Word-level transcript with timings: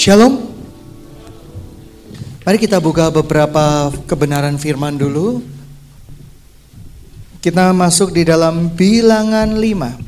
Shalom. 0.00 0.40
Mari 2.40 2.56
kita 2.56 2.80
buka 2.80 3.12
beberapa 3.12 3.92
kebenaran 4.08 4.56
firman 4.56 4.96
dulu. 4.96 5.44
Kita 7.44 7.68
masuk 7.76 8.16
di 8.16 8.24
dalam 8.24 8.72
bilangan 8.72 9.60
5. 9.60 10.00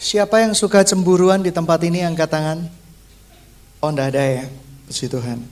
Siapa 0.00 0.40
yang 0.40 0.56
suka 0.56 0.80
cemburuan 0.80 1.44
di 1.44 1.52
tempat 1.52 1.76
ini 1.84 2.00
angkat 2.00 2.32
tangan? 2.32 2.72
Oh 3.84 3.92
enggak 3.92 4.16
ada 4.16 4.24
ya, 4.32 4.48
puji 4.88 5.04
Tuhan. 5.04 5.44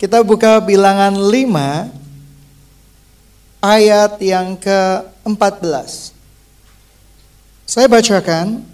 Kita 0.00 0.24
buka 0.24 0.56
bilangan 0.64 1.20
5 1.20 3.60
ayat 3.60 4.16
yang 4.24 4.56
ke-14. 4.56 6.16
Saya 7.68 7.92
bacakan, 7.92 8.72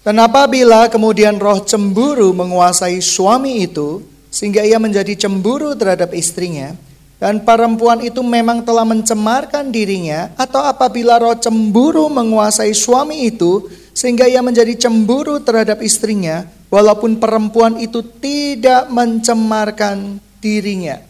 dan 0.00 0.16
apabila 0.16 0.88
kemudian 0.88 1.36
roh 1.36 1.60
cemburu 1.60 2.32
menguasai 2.32 3.04
suami 3.04 3.68
itu, 3.68 4.00
sehingga 4.32 4.64
ia 4.64 4.80
menjadi 4.80 5.12
cemburu 5.26 5.76
terhadap 5.76 6.16
istrinya, 6.16 6.72
dan 7.20 7.44
perempuan 7.44 8.00
itu 8.00 8.24
memang 8.24 8.64
telah 8.64 8.88
mencemarkan 8.88 9.68
dirinya, 9.68 10.32
atau 10.40 10.64
apabila 10.64 11.20
roh 11.20 11.36
cemburu 11.36 12.08
menguasai 12.08 12.72
suami 12.72 13.28
itu, 13.28 13.68
sehingga 13.92 14.24
ia 14.24 14.40
menjadi 14.40 14.88
cemburu 14.88 15.36
terhadap 15.44 15.84
istrinya, 15.84 16.48
walaupun 16.72 17.20
perempuan 17.20 17.76
itu 17.76 18.00
tidak 18.00 18.88
mencemarkan 18.88 20.16
dirinya 20.40 21.09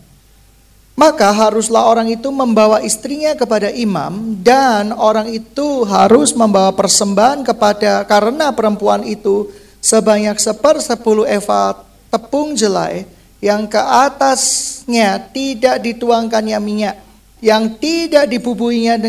maka 1.00 1.32
haruslah 1.32 1.88
orang 1.88 2.12
itu 2.12 2.28
membawa 2.28 2.84
istrinya 2.84 3.32
kepada 3.32 3.72
imam 3.72 4.36
dan 4.44 4.92
orang 4.92 5.32
itu 5.32 5.88
harus 5.88 6.36
membawa 6.36 6.76
persembahan 6.76 7.40
kepada 7.40 8.04
karena 8.04 8.52
perempuan 8.52 9.00
itu 9.08 9.48
sebanyak 9.80 10.36
seper 10.36 10.76
sepuluh 10.84 11.24
eva 11.24 11.72
tepung 12.12 12.52
jelai 12.52 13.08
yang 13.40 13.64
ke 13.64 13.80
atasnya 13.80 15.24
tidak 15.32 15.80
dituangkannya 15.80 16.60
minyak 16.60 17.00
yang 17.40 17.80
tidak 17.80 18.28
dibubuhinya 18.28 19.00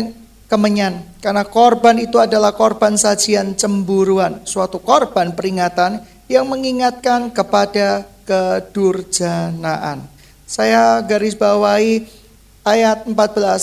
kemenyan 0.48 1.04
karena 1.20 1.44
korban 1.44 2.00
itu 2.00 2.16
adalah 2.16 2.56
korban 2.56 2.96
sajian 2.96 3.52
cemburuan 3.52 4.40
suatu 4.48 4.80
korban 4.80 5.36
peringatan 5.36 6.00
yang 6.24 6.48
mengingatkan 6.48 7.28
kepada 7.28 8.08
kedurjanaan 8.24 10.11
saya 10.52 11.00
garis 11.00 11.32
bawahi 11.32 12.04
ayat 12.60 13.08
14 13.08 13.16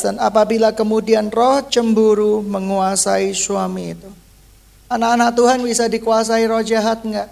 dan 0.10 0.16
apabila 0.18 0.74
kemudian 0.74 1.30
roh 1.30 1.62
cemburu 1.70 2.42
menguasai 2.42 3.30
suami 3.38 3.94
itu. 3.94 4.10
Anak-anak 4.90 5.38
Tuhan 5.38 5.60
bisa 5.62 5.86
dikuasai 5.86 6.50
roh 6.50 6.66
jahat 6.66 7.06
enggak? 7.06 7.30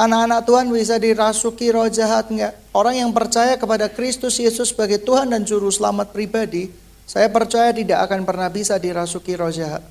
Anak-anak 0.00 0.40
Tuhan 0.48 0.66
bisa 0.72 0.96
dirasuki 0.96 1.68
roh 1.76 1.92
jahat 1.92 2.32
enggak? 2.32 2.56
Orang 2.72 2.96
yang 2.96 3.12
percaya 3.12 3.60
kepada 3.60 3.92
Kristus 3.92 4.40
Yesus 4.40 4.72
sebagai 4.72 4.96
Tuhan 5.04 5.28
dan 5.28 5.44
Juru 5.44 5.68
Selamat 5.68 6.16
pribadi, 6.16 6.72
saya 7.04 7.28
percaya 7.28 7.68
tidak 7.68 8.00
akan 8.08 8.24
pernah 8.24 8.48
bisa 8.48 8.80
dirasuki 8.80 9.36
roh 9.36 9.52
jahat. 9.52 9.84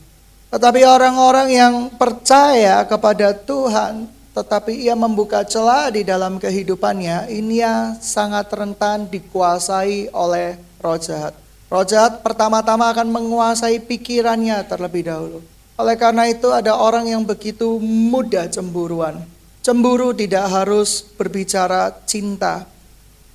Tetapi 0.49 0.81
orang-orang 0.81 1.47
yang 1.53 1.73
percaya 1.93 2.81
kepada 2.89 3.37
Tuhan, 3.37 4.09
tetapi 4.33 4.73
ia 4.73 4.97
membuka 4.97 5.45
celah 5.45 5.93
di 5.93 6.01
dalam 6.01 6.41
kehidupannya, 6.41 7.29
ini 7.29 7.61
sangat 8.01 8.49
rentan 8.49 9.05
dikuasai 9.05 10.09
oleh 10.09 10.57
roh 10.81 10.97
jahat. 10.97 11.37
Roh 11.69 11.85
jahat 11.85 12.25
pertama-tama 12.25 12.89
akan 12.89 13.13
menguasai 13.13 13.77
pikirannya 13.85 14.65
terlebih 14.65 15.05
dahulu. 15.05 15.39
Oleh 15.77 15.93
karena 16.01 16.25
itu 16.25 16.49
ada 16.49 16.73
orang 16.73 17.05
yang 17.05 17.21
begitu 17.21 17.77
mudah 17.77 18.49
cemburuan. 18.49 19.21
Cemburu 19.61 20.17
tidak 20.17 20.49
harus 20.49 21.05
berbicara 21.13 21.93
cinta. 22.09 22.65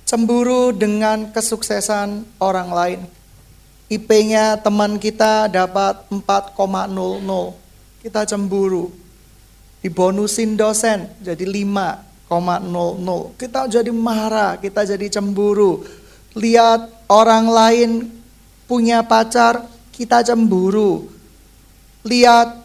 Cemburu 0.03 0.75
dengan 0.75 1.31
kesuksesan 1.31 2.27
orang 2.43 2.69
lain. 2.75 2.99
IP-nya 3.87 4.59
teman 4.59 4.99
kita 4.99 5.47
dapat 5.47 6.03
4,00. 6.11 7.55
Kita 8.03 8.21
cemburu 8.27 9.08
dibonusin 9.79 10.59
dosen 10.59 11.07
jadi 11.23 11.43
5,00. 11.47 13.35
Kita 13.39 13.65
jadi 13.65 13.91
marah, 13.91 14.59
kita 14.59 14.85
jadi 14.85 15.07
cemburu. 15.09 15.81
Lihat 16.37 17.09
orang 17.09 17.49
lain 17.49 17.89
punya 18.69 19.01
pacar, 19.01 19.65
kita 19.95 20.21
cemburu. 20.21 21.09
Lihat 22.05 22.61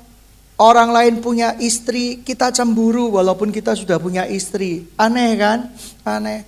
orang 0.61 0.93
lain 0.93 1.15
punya 1.25 1.57
istri, 1.59 2.21
kita 2.21 2.53
cemburu 2.53 3.11
walaupun 3.17 3.51
kita 3.51 3.73
sudah 3.75 3.97
punya 3.99 4.29
istri. 4.29 4.85
Aneh 5.01 5.33
kan? 5.41 5.73
Aneh. 6.05 6.45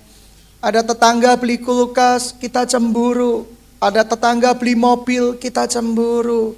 Ada 0.61 0.85
tetangga 0.85 1.35
beli 1.35 1.57
kulkas, 1.57 2.37
kita 2.37 2.69
cemburu. 2.69 3.49
Ada 3.77 4.05
tetangga 4.05 4.53
beli 4.57 4.73
mobil, 4.73 5.37
kita 5.37 5.65
cemburu. 5.69 6.57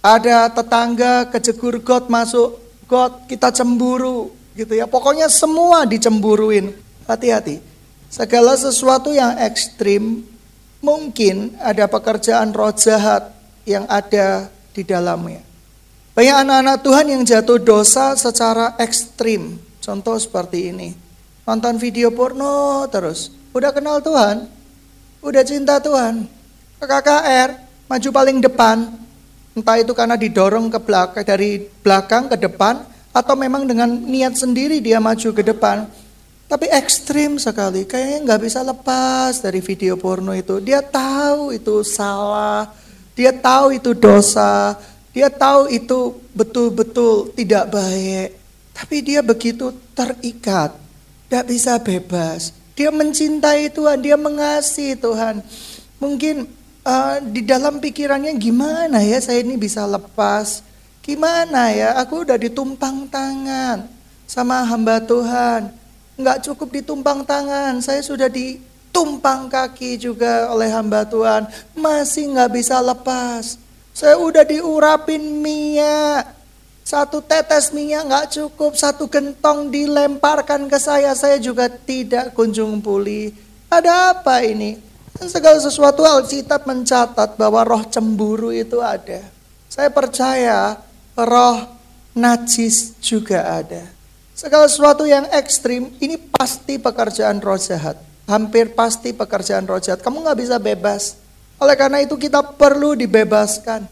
Ada 0.00 0.48
tetangga 0.52 1.26
kejegur 1.28 1.80
got 1.82 2.08
masuk 2.08 2.67
God, 2.88 3.28
kita 3.28 3.52
cemburu 3.52 4.32
gitu 4.56 4.72
ya. 4.72 4.88
Pokoknya 4.88 5.28
semua 5.28 5.84
dicemburuin. 5.84 6.72
Hati-hati. 7.04 7.60
Segala 8.08 8.56
sesuatu 8.56 9.12
yang 9.12 9.36
ekstrim 9.40 10.24
mungkin 10.80 11.56
ada 11.60 11.88
pekerjaan 11.88 12.52
roh 12.52 12.72
jahat 12.72 13.32
yang 13.68 13.84
ada 13.88 14.48
di 14.72 14.84
dalamnya. 14.84 15.44
Banyak 16.12 16.36
anak-anak 16.44 16.78
Tuhan 16.82 17.06
yang 17.12 17.22
jatuh 17.24 17.60
dosa 17.60 18.16
secara 18.18 18.74
ekstrim. 18.80 19.60
Contoh 19.78 20.16
seperti 20.20 20.72
ini. 20.72 20.92
Nonton 21.48 21.80
video 21.80 22.12
porno 22.12 22.84
terus. 22.92 23.32
Udah 23.56 23.72
kenal 23.72 24.04
Tuhan, 24.04 24.44
udah 25.24 25.42
cinta 25.46 25.80
Tuhan. 25.80 26.28
KKR, 26.76 27.56
maju 27.88 28.08
paling 28.12 28.38
depan, 28.44 28.92
Entah 29.58 29.74
itu 29.82 29.90
karena 29.90 30.14
didorong 30.14 30.70
ke 30.70 30.78
belakang 30.78 31.26
dari 31.26 31.66
belakang 31.82 32.30
ke 32.30 32.38
depan 32.38 32.86
atau 33.10 33.34
memang 33.34 33.66
dengan 33.66 33.90
niat 33.90 34.38
sendiri 34.38 34.78
dia 34.78 35.02
maju 35.02 35.34
ke 35.34 35.42
depan. 35.42 35.90
Tapi 36.46 36.70
ekstrim 36.70 37.36
sekali, 37.36 37.82
kayaknya 37.84 38.24
nggak 38.24 38.40
bisa 38.46 38.62
lepas 38.62 39.42
dari 39.42 39.58
video 39.58 39.98
porno 39.98 40.30
itu. 40.30 40.62
Dia 40.62 40.80
tahu 40.80 41.52
itu 41.52 41.82
salah, 41.82 42.70
dia 43.18 43.34
tahu 43.34 43.74
itu 43.76 43.92
dosa, 43.92 44.78
dia 45.10 45.28
tahu 45.28 45.68
itu 45.68 46.16
betul-betul 46.32 47.34
tidak 47.34 47.68
baik. 47.68 48.38
Tapi 48.72 48.96
dia 49.02 49.20
begitu 49.20 49.74
terikat, 49.92 50.72
tidak 51.26 51.44
bisa 51.50 51.76
bebas. 51.82 52.54
Dia 52.78 52.94
mencintai 52.94 53.74
Tuhan, 53.74 53.98
dia 54.00 54.14
mengasihi 54.14 54.94
Tuhan. 54.94 55.42
Mungkin 55.98 56.46
uh, 56.88 57.16
di 57.20 57.44
dalam 57.44 57.76
pikirannya 57.78 58.32
gimana 58.40 59.04
ya 59.04 59.20
saya 59.20 59.44
ini 59.44 59.60
bisa 59.60 59.84
lepas? 59.84 60.64
Gimana 61.04 61.72
ya? 61.72 61.96
Aku 62.00 62.24
udah 62.24 62.40
ditumpang 62.40 63.08
tangan 63.08 63.84
sama 64.24 64.64
hamba 64.64 65.00
Tuhan. 65.00 65.72
Nggak 66.18 66.50
cukup 66.50 66.68
ditumpang 66.74 67.22
tangan, 67.22 67.78
saya 67.78 68.02
sudah 68.02 68.26
ditumpang 68.26 69.46
kaki 69.46 70.00
juga 70.00 70.50
oleh 70.50 70.68
hamba 70.68 71.06
Tuhan. 71.06 71.46
Masih 71.76 72.32
nggak 72.34 72.50
bisa 72.52 72.82
lepas. 72.82 73.56
Saya 73.94 74.18
udah 74.18 74.42
diurapin 74.44 75.22
minyak. 75.40 76.36
Satu 76.88 77.20
tetes 77.20 77.68
minyak 77.70 78.08
nggak 78.08 78.26
cukup, 78.32 78.72
satu 78.72 79.06
gentong 79.12 79.68
dilemparkan 79.68 80.72
ke 80.72 80.80
saya, 80.80 81.12
saya 81.12 81.36
juga 81.36 81.68
tidak 81.68 82.32
kunjung 82.32 82.80
pulih. 82.80 83.32
Ada 83.68 84.16
apa 84.16 84.40
ini? 84.40 84.87
Dan 85.18 85.26
segala 85.26 85.58
sesuatu 85.58 86.06
Alkitab 86.06 86.62
mencatat 86.62 87.34
bahwa 87.34 87.66
roh 87.66 87.82
cemburu 87.90 88.54
itu 88.54 88.78
ada. 88.78 89.26
Saya 89.66 89.90
percaya 89.90 90.78
roh 91.18 91.66
najis 92.14 92.94
juga 93.02 93.58
ada. 93.58 93.82
Segala 94.38 94.70
sesuatu 94.70 95.02
yang 95.02 95.26
ekstrim 95.34 95.90
ini 95.98 96.14
pasti 96.14 96.78
pekerjaan 96.78 97.42
roh 97.42 97.58
jahat. 97.58 97.98
Hampir 98.30 98.70
pasti 98.78 99.10
pekerjaan 99.10 99.66
roh 99.66 99.82
jahat. 99.82 99.98
Kamu 99.98 100.22
nggak 100.22 100.38
bisa 100.38 100.56
bebas. 100.62 101.18
Oleh 101.58 101.74
karena 101.74 101.98
itu 101.98 102.14
kita 102.14 102.38
perlu 102.54 102.94
dibebaskan. 102.94 103.90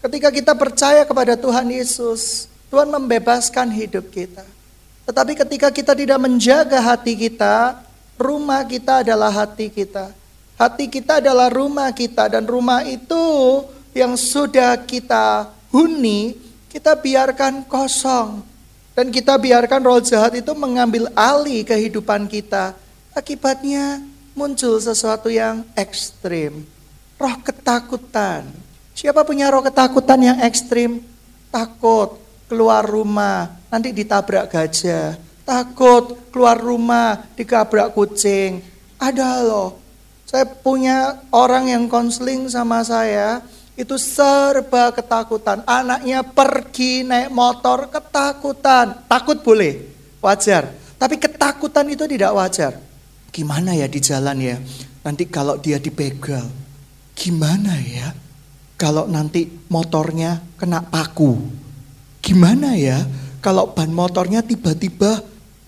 Ketika 0.00 0.32
kita 0.32 0.56
percaya 0.56 1.04
kepada 1.04 1.36
Tuhan 1.36 1.68
Yesus, 1.68 2.48
Tuhan 2.72 2.88
membebaskan 2.88 3.68
hidup 3.68 4.08
kita. 4.08 4.48
Tetapi 5.04 5.36
ketika 5.36 5.68
kita 5.68 5.92
tidak 5.92 6.16
menjaga 6.16 6.80
hati 6.80 7.12
kita, 7.12 7.84
rumah 8.16 8.64
kita 8.64 9.04
adalah 9.04 9.28
hati 9.28 9.68
kita. 9.68 10.21
Hati 10.62 10.86
kita 10.86 11.18
adalah 11.18 11.50
rumah 11.50 11.90
kita 11.90 12.30
dan 12.30 12.46
rumah 12.46 12.86
itu 12.86 13.18
yang 13.98 14.14
sudah 14.14 14.78
kita 14.86 15.50
huni, 15.74 16.38
kita 16.70 16.94
biarkan 16.94 17.66
kosong. 17.66 18.46
Dan 18.94 19.10
kita 19.10 19.34
biarkan 19.42 19.82
roh 19.82 19.98
jahat 19.98 20.38
itu 20.38 20.54
mengambil 20.54 21.10
alih 21.18 21.66
kehidupan 21.66 22.30
kita. 22.30 22.78
Akibatnya 23.10 24.06
muncul 24.38 24.78
sesuatu 24.78 25.34
yang 25.34 25.66
ekstrim. 25.74 26.62
Roh 27.18 27.36
ketakutan. 27.42 28.46
Siapa 28.94 29.26
punya 29.26 29.50
roh 29.50 29.66
ketakutan 29.66 30.22
yang 30.22 30.38
ekstrim? 30.46 31.02
Takut 31.50 32.22
keluar 32.46 32.86
rumah, 32.86 33.50
nanti 33.66 33.90
ditabrak 33.90 34.46
gajah. 34.46 35.18
takut 35.42 36.30
keluar 36.30 36.54
rumah 36.54 37.18
dikabrak 37.34 37.90
kucing. 37.98 38.62
Ada 39.02 39.42
loh. 39.42 39.81
Saya 40.32 40.48
punya 40.48 41.20
orang 41.28 41.68
yang 41.68 41.84
konseling 41.92 42.48
sama 42.48 42.80
saya, 42.80 43.44
itu 43.76 44.00
serba 44.00 44.88
ketakutan. 44.88 45.60
Anaknya 45.68 46.24
pergi 46.24 47.04
naik 47.04 47.28
motor 47.28 47.92
ketakutan. 47.92 49.04
Takut 49.04 49.44
boleh, 49.44 49.84
wajar. 50.24 50.72
Tapi 50.96 51.20
ketakutan 51.20 51.84
itu 51.92 52.08
tidak 52.08 52.32
wajar. 52.32 52.80
Gimana 53.28 53.76
ya 53.76 53.84
di 53.84 54.00
jalan 54.00 54.40
ya? 54.40 54.56
Nanti 55.04 55.28
kalau 55.28 55.60
dia 55.60 55.76
dipegal, 55.76 56.48
gimana 57.12 57.76
ya? 57.76 58.16
Kalau 58.80 59.04
nanti 59.04 59.52
motornya 59.68 60.40
kena 60.56 60.80
paku, 60.80 61.36
gimana 62.24 62.72
ya? 62.72 63.04
Kalau 63.44 63.76
ban 63.76 63.92
motornya 63.92 64.40
tiba-tiba 64.40 65.20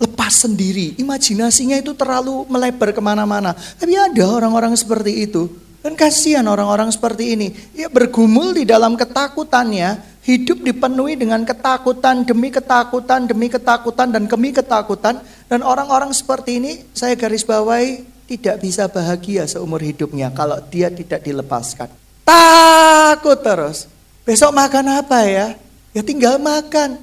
lepas 0.04 0.44
sendiri, 0.44 0.94
imajinasinya 1.00 1.80
itu 1.80 1.96
terlalu 1.96 2.44
melebar 2.46 2.92
ke 2.92 3.00
mana-mana. 3.00 3.56
Tapi 3.56 3.96
ada 3.96 4.24
orang-orang 4.28 4.76
seperti 4.76 5.24
itu 5.24 5.48
dan 5.84 5.92
kasihan 5.96 6.48
orang-orang 6.48 6.88
seperti 6.88 7.36
ini. 7.36 7.52
Ya 7.76 7.92
bergumul 7.92 8.56
di 8.56 8.64
dalam 8.64 8.96
ketakutannya, 8.96 10.00
hidup 10.24 10.64
dipenuhi 10.64 11.20
dengan 11.20 11.44
ketakutan 11.44 12.24
demi 12.24 12.48
ketakutan 12.48 13.28
demi 13.28 13.52
ketakutan 13.52 14.08
dan 14.08 14.24
demi 14.24 14.48
ketakutan. 14.52 15.20
Dan 15.44 15.60
orang-orang 15.60 16.12
seperti 16.16 16.56
ini 16.56 16.72
saya 16.96 17.12
garis 17.12 17.44
bawahi 17.44 18.00
tidak 18.24 18.64
bisa 18.64 18.88
bahagia 18.88 19.44
seumur 19.44 19.84
hidupnya 19.84 20.32
kalau 20.32 20.56
dia 20.72 20.88
tidak 20.88 21.20
dilepaskan. 21.20 21.92
Takut 22.24 23.36
terus. 23.44 23.84
Besok 24.24 24.56
makan 24.56 25.04
apa 25.04 25.20
ya? 25.28 25.52
Ya 25.92 26.00
tinggal 26.00 26.40
makan. 26.40 26.96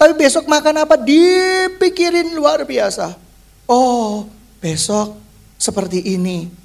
Tapi 0.00 0.12
besok 0.16 0.48
makan 0.48 0.88
apa 0.88 0.96
dipikirin 0.96 2.32
luar 2.32 2.64
biasa. 2.64 3.20
Oh, 3.68 4.24
besok 4.64 5.20
seperti 5.60 6.16
ini 6.16 6.60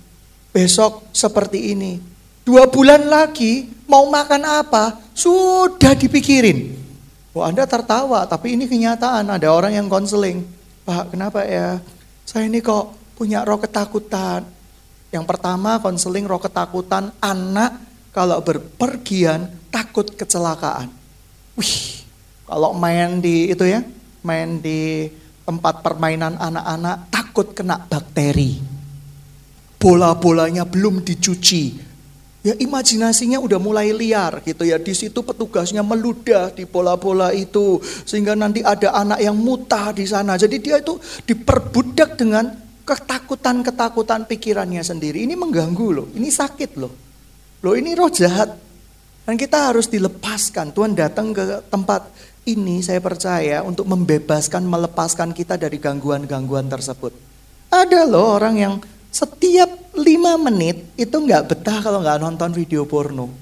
besok 0.56 1.12
seperti 1.12 1.76
ini. 1.76 2.00
Dua 2.48 2.72
bulan 2.72 3.12
lagi 3.12 3.68
mau 3.92 4.08
makan 4.08 4.64
apa 4.64 5.04
sudah 5.12 5.92
dipikirin. 5.92 6.72
Wah 7.36 7.52
Anda 7.52 7.68
tertawa 7.68 8.24
tapi 8.24 8.56
ini 8.56 8.64
kenyataan 8.72 9.28
ada 9.28 9.52
orang 9.52 9.76
yang 9.76 9.92
konseling. 9.92 10.48
Pak 10.88 11.12
kenapa 11.12 11.44
ya 11.44 11.84
saya 12.24 12.48
ini 12.48 12.64
kok 12.64 12.96
punya 13.20 13.44
roh 13.44 13.60
ketakutan. 13.60 14.48
Yang 15.12 15.26
pertama 15.28 15.84
konseling 15.84 16.24
roh 16.24 16.40
ketakutan 16.40 17.12
anak 17.20 17.76
kalau 18.16 18.40
berpergian 18.40 19.52
takut 19.68 20.08
kecelakaan. 20.16 20.88
Wih 21.60 22.05
kalau 22.46 22.72
main 22.78 23.20
di 23.20 23.50
itu 23.50 23.66
ya 23.66 23.82
main 24.26 24.62
di 24.62 25.10
tempat 25.46 25.86
permainan 25.86 26.38
anak-anak 26.38 27.10
takut 27.10 27.54
kena 27.54 27.82
bakteri 27.86 28.76
bola-bolanya 29.86 30.66
belum 30.66 31.06
dicuci. 31.06 31.94
Ya 32.46 32.54
imajinasinya 32.58 33.38
udah 33.38 33.58
mulai 33.62 33.94
liar 33.94 34.42
gitu 34.42 34.66
ya. 34.66 34.82
Di 34.82 34.98
situ 34.98 35.22
petugasnya 35.22 35.86
meludah 35.86 36.50
di 36.54 36.66
bola-bola 36.66 37.30
itu 37.34 37.78
sehingga 38.06 38.34
nanti 38.34 38.66
ada 38.66 38.98
anak 38.98 39.22
yang 39.22 39.38
muta 39.38 39.94
di 39.94 40.10
sana. 40.10 40.38
Jadi 40.38 40.58
dia 40.58 40.82
itu 40.82 40.98
diperbudak 41.26 42.18
dengan 42.18 42.50
ketakutan-ketakutan 42.86 44.30
pikirannya 44.30 44.82
sendiri. 44.82 45.26
Ini 45.26 45.34
mengganggu 45.38 45.88
loh, 45.90 46.08
ini 46.14 46.30
sakit 46.30 46.72
loh. 46.78 46.94
Loh 47.62 47.74
ini 47.78 47.94
roh 47.98 48.10
jahat. 48.10 48.62
Dan 49.26 49.42
kita 49.42 49.74
harus 49.74 49.90
dilepaskan. 49.90 50.70
Tuhan 50.70 50.94
datang 50.94 51.34
ke 51.34 51.66
tempat 51.66 52.14
ini 52.46 52.86
saya 52.86 53.02
percaya 53.02 53.66
untuk 53.66 53.90
membebaskan, 53.90 54.62
melepaskan 54.66 55.34
kita 55.34 55.58
dari 55.58 55.82
gangguan-gangguan 55.82 56.70
tersebut. 56.70 57.12
Ada 57.74 58.06
loh 58.06 58.38
orang 58.38 58.56
yang 58.56 58.74
setiap 59.10 59.96
lima 59.98 60.38
menit 60.38 60.94
itu 60.96 61.16
nggak 61.18 61.50
betah 61.50 61.82
kalau 61.82 62.06
nggak 62.06 62.22
nonton 62.22 62.54
video 62.54 62.86
porno. 62.86 63.34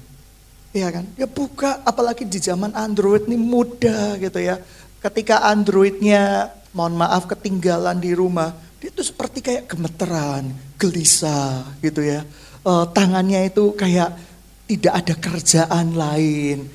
Iya 0.74 0.90
kan? 0.90 1.04
Ya 1.14 1.30
buka, 1.30 1.84
apalagi 1.86 2.26
di 2.26 2.42
zaman 2.42 2.74
Android 2.74 3.30
ini 3.30 3.38
mudah 3.38 4.18
gitu 4.18 4.42
ya. 4.42 4.58
Ketika 4.98 5.46
Androidnya, 5.46 6.50
mohon 6.74 6.98
maaf 6.98 7.30
ketinggalan 7.30 8.02
di 8.02 8.10
rumah, 8.10 8.50
dia 8.82 8.90
itu 8.90 9.04
seperti 9.06 9.38
kayak 9.38 9.70
gemeteran, 9.70 10.50
gelisah 10.74 11.62
gitu 11.78 12.02
ya. 12.02 12.26
E, 12.66 12.72
tangannya 12.90 13.46
itu 13.46 13.70
kayak 13.78 14.18
tidak 14.66 14.94
ada 14.98 15.14
kerjaan 15.14 15.94
lain. 15.94 16.66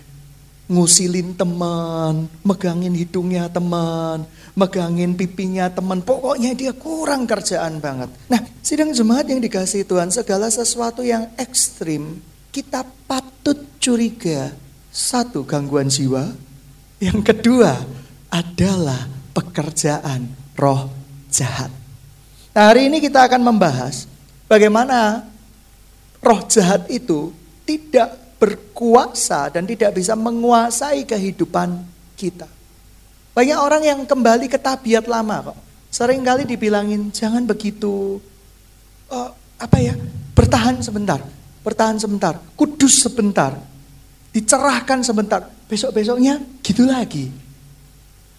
Ngusilin 0.69 1.33
teman, 1.33 2.29
megangin 2.45 2.93
hidungnya 2.93 3.49
teman, 3.49 4.29
megangin 4.53 5.17
pipinya 5.17 5.65
teman. 5.65 6.05
Pokoknya 6.05 6.53
dia 6.53 6.77
kurang 6.77 7.25
kerjaan 7.25 7.81
banget. 7.81 8.13
Nah, 8.29 8.37
sidang 8.61 8.93
jemaat 8.93 9.25
yang 9.25 9.41
dikasih 9.41 9.81
Tuhan, 9.89 10.13
segala 10.13 10.45
sesuatu 10.53 11.01
yang 11.01 11.25
ekstrim, 11.41 12.21
kita 12.53 12.85
patut 13.09 13.57
curiga. 13.81 14.53
Satu, 14.93 15.41
gangguan 15.41 15.89
jiwa. 15.89 16.29
Yang 17.01 17.33
kedua 17.33 17.73
adalah 18.29 19.09
pekerjaan 19.33 20.29
roh 20.53 20.85
jahat. 21.33 21.73
Nah, 22.53 22.69
hari 22.69 22.93
ini 22.93 23.01
kita 23.01 23.25
akan 23.25 23.41
membahas 23.41 24.05
bagaimana 24.45 25.25
roh 26.21 26.41
jahat 26.45 26.85
itu 26.93 27.33
tidak 27.65 28.28
berkuasa 28.39 29.51
dan 29.51 29.67
tidak 29.67 29.93
bisa 29.99 30.15
menguasai 30.15 31.03
kehidupan 31.03 31.83
kita. 32.15 32.47
Banyak 33.35 33.59
orang 33.59 33.83
yang 33.83 33.99
kembali 34.07 34.47
ke 34.47 34.57
tabiat 34.57 35.05
lama 35.05 35.51
kok. 35.51 35.57
Sering 35.91 36.23
kali 36.23 36.47
dibilangin 36.47 37.11
jangan 37.11 37.43
begitu. 37.43 38.17
Uh, 39.11 39.29
apa 39.59 39.77
ya? 39.77 39.93
Bertahan 40.33 40.79
sebentar, 40.79 41.19
bertahan 41.61 41.99
sebentar, 41.99 42.39
kudus 42.55 43.03
sebentar, 43.03 43.59
dicerahkan 44.31 45.03
sebentar. 45.03 45.45
Besok-besoknya 45.67 46.41
gitu 46.63 46.87
lagi. 46.87 47.29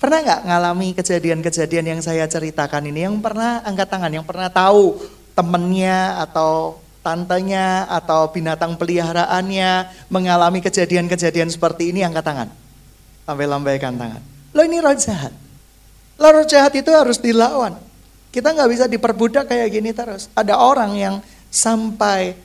Pernah 0.01 0.19
nggak 0.25 0.43
ngalami 0.49 0.89
kejadian-kejadian 0.97 1.87
yang 1.97 2.01
saya 2.01 2.25
ceritakan 2.25 2.89
ini? 2.89 3.05
Yang 3.05 3.21
pernah 3.21 3.61
angkat 3.61 3.89
tangan, 3.93 4.11
yang 4.11 4.25
pernah 4.25 4.49
tahu 4.49 4.97
temennya 5.37 6.25
atau 6.25 6.81
tantenya 7.01 7.89
atau 7.89 8.29
binatang 8.29 8.77
peliharaannya 8.77 9.89
mengalami 10.13 10.61
kejadian-kejadian 10.61 11.49
seperti 11.49 11.93
ini 11.93 12.05
angkat 12.05 12.25
tangan. 12.25 12.49
Sampai 13.25 13.47
lambaikan 13.49 13.97
tangan. 13.97 14.23
Lo 14.53 14.61
ini 14.65 14.79
roh 14.83 14.97
jahat. 14.97 15.33
Lo 16.21 16.29
roh 16.29 16.45
jahat 16.45 16.77
itu 16.77 16.91
harus 16.93 17.17
dilawan. 17.17 17.77
Kita 18.31 18.55
nggak 18.55 18.71
bisa 18.71 18.85
diperbudak 18.87 19.51
kayak 19.51 19.69
gini 19.75 19.91
terus. 19.91 20.31
Ada 20.37 20.55
orang 20.55 20.95
yang 20.95 21.15
sampai 21.51 22.37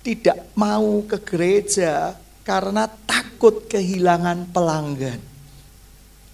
tidak 0.00 0.52
mau 0.56 1.04
ke 1.04 1.20
gereja 1.20 2.16
karena 2.44 2.88
takut 3.08 3.64
kehilangan 3.68 4.52
pelanggan. 4.52 5.20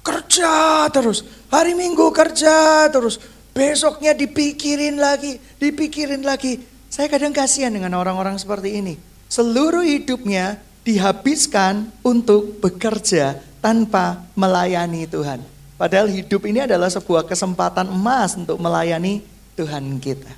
Kerja 0.01 0.87
terus, 0.91 1.23
hari 1.53 1.79
Minggu 1.79 2.11
kerja 2.11 2.89
terus, 2.91 3.23
besoknya 3.55 4.11
dipikirin 4.17 4.99
lagi, 4.99 5.39
dipikirin 5.59 6.27
lagi. 6.27 6.59
Saya 6.91 7.07
kadang 7.07 7.31
kasihan 7.31 7.71
dengan 7.71 7.95
orang-orang 7.95 8.35
seperti 8.35 8.83
ini. 8.83 8.99
Seluruh 9.31 9.87
hidupnya 9.87 10.59
dihabiskan 10.83 11.87
untuk 12.03 12.59
bekerja 12.59 13.39
tanpa 13.63 14.27
melayani 14.35 15.07
Tuhan. 15.07 15.39
Padahal 15.79 16.11
hidup 16.11 16.43
ini 16.51 16.67
adalah 16.67 16.91
sebuah 16.91 17.31
kesempatan 17.31 17.87
emas 17.95 18.35
untuk 18.35 18.59
melayani 18.59 19.23
Tuhan 19.55 20.03
kita. 20.03 20.35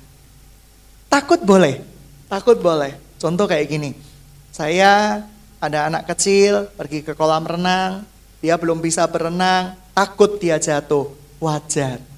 Takut 1.09 1.41
boleh, 1.41 1.81
takut 2.29 2.61
boleh. 2.61 3.01
Contoh 3.17 3.49
kayak 3.49 3.67
gini, 3.73 3.97
saya 4.53 5.25
ada 5.57 5.89
anak 5.89 6.05
kecil 6.13 6.69
pergi 6.77 7.01
ke 7.01 7.17
kolam 7.17 7.49
renang, 7.49 8.05
dia 8.45 8.61
belum 8.61 8.77
bisa 8.77 9.09
berenang, 9.09 9.73
takut 9.97 10.37
dia 10.37 10.61
jatuh, 10.61 11.09
wajar. 11.41 12.12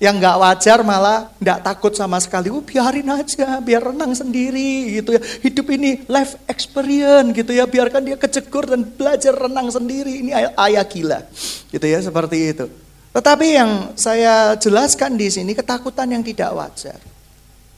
Yang 0.00 0.14
nggak 0.16 0.36
wajar 0.40 0.78
malah 0.80 1.28
nggak 1.36 1.60
takut 1.60 1.92
sama 1.92 2.16
sekali. 2.16 2.48
Uh, 2.48 2.64
biarin 2.64 3.04
aja, 3.12 3.60
biar 3.60 3.92
renang 3.92 4.16
sendiri 4.16 4.96
gitu 4.96 5.12
ya. 5.12 5.22
Hidup 5.44 5.68
ini 5.76 6.08
life 6.08 6.40
experience 6.48 7.36
gitu 7.36 7.52
ya. 7.52 7.68
Biarkan 7.68 8.08
dia 8.08 8.16
kecekur 8.16 8.64
dan 8.64 8.88
belajar 8.88 9.36
renang 9.36 9.68
sendiri. 9.68 10.24
Ini 10.24 10.30
ay 10.32 10.44
ayah 10.72 10.84
gila 10.88 11.20
gitu 11.68 11.84
ya 11.84 12.00
seperti 12.00 12.56
itu. 12.56 12.66
Tetapi 13.12 13.46
yang 13.52 13.70
saya 13.98 14.56
jelaskan 14.56 15.20
di 15.20 15.28
sini 15.28 15.52
ketakutan 15.52 16.08
yang 16.08 16.24
tidak 16.24 16.48
wajar. 16.56 16.96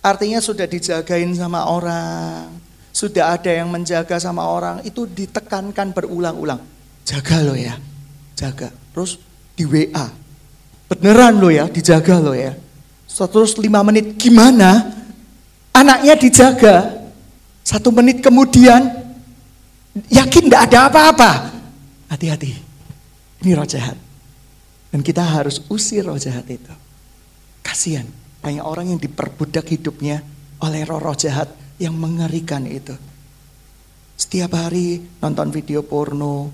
Artinya 0.03 0.39
sudah 0.43 0.67
dijagain 0.67 1.31
sama 1.35 1.67
orang, 1.67 2.51
sudah 2.91 3.39
ada 3.39 3.49
yang 3.49 3.71
menjaga 3.73 4.21
sama 4.21 4.45
orang, 4.45 4.85
itu 4.85 5.09
ditekankan 5.09 5.95
berulang-ulang. 5.95 6.61
Jaga 7.07 7.39
lo 7.43 7.55
ya, 7.57 7.79
jaga. 8.37 8.69
Terus 8.93 9.17
di 9.57 9.65
WA, 9.65 10.07
Beneran 10.93 11.41
lo 11.41 11.49
ya, 11.49 11.73
dijaga 11.73 12.21
lo 12.21 12.37
ya. 12.37 12.53
Terus 13.09 13.57
lima 13.57 13.81
menit, 13.81 14.21
gimana? 14.21 14.93
Anaknya 15.73 16.21
dijaga. 16.21 16.77
Satu 17.65 17.89
menit 17.89 18.21
kemudian, 18.21 18.93
yakin 20.13 20.53
tidak 20.53 20.69
ada 20.69 20.93
apa-apa. 20.93 21.31
Hati-hati, 22.13 22.53
ini 23.41 23.51
roh 23.57 23.65
jahat. 23.65 23.97
Dan 24.93 25.01
kita 25.01 25.25
harus 25.25 25.65
usir 25.73 26.05
roh 26.05 26.21
jahat 26.21 26.45
itu. 26.53 26.75
Kasihan, 27.65 28.05
banyak 28.45 28.61
orang 28.61 28.93
yang 28.93 29.01
diperbudak 29.01 29.73
hidupnya 29.73 30.21
oleh 30.61 30.85
roh-roh 30.85 31.17
jahat 31.17 31.49
yang 31.81 31.97
mengerikan 31.97 32.69
itu. 32.69 32.93
Setiap 34.19 34.53
hari 34.61 35.01
nonton 35.25 35.49
video 35.49 35.81
porno, 35.81 36.53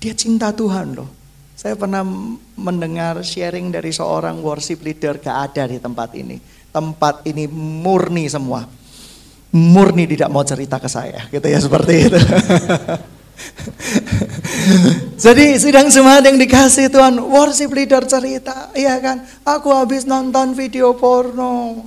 dia 0.00 0.16
cinta 0.16 0.56
Tuhan 0.56 0.96
loh. 0.96 1.17
Saya 1.58 1.74
pernah 1.74 2.06
mendengar 2.54 3.18
sharing 3.26 3.74
dari 3.74 3.90
seorang 3.90 4.38
worship 4.38 4.78
leader 4.78 5.18
gak 5.18 5.50
ada 5.50 5.66
di 5.66 5.82
tempat 5.82 6.14
ini. 6.14 6.38
Tempat 6.70 7.26
ini 7.26 7.50
murni 7.50 8.30
semua. 8.30 8.62
Murni 9.50 10.06
tidak 10.06 10.30
mau 10.30 10.46
cerita 10.46 10.78
ke 10.78 10.86
saya 10.86 11.26
gitu 11.26 11.42
ya 11.50 11.58
seperti 11.58 11.92
itu. 12.06 12.14
Jadi 15.26 15.58
sidang 15.58 15.90
jemaat 15.90 16.30
yang 16.30 16.38
dikasih 16.38 16.94
Tuhan, 16.94 17.18
worship 17.26 17.74
leader 17.74 18.06
cerita, 18.06 18.70
iya 18.78 18.94
kan, 19.02 19.26
aku 19.42 19.74
habis 19.74 20.06
nonton 20.06 20.54
video 20.54 20.94
porno. 20.94 21.82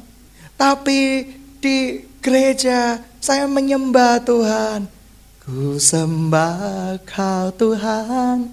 Tapi 0.59 1.31
di 1.63 2.03
gereja 2.19 2.99
saya 3.23 3.47
menyembah 3.47 4.19
Tuhan. 4.19 4.79
Ku 5.47 5.79
sembah 5.79 6.99
kau 7.07 7.55
Tuhan. 7.55 8.51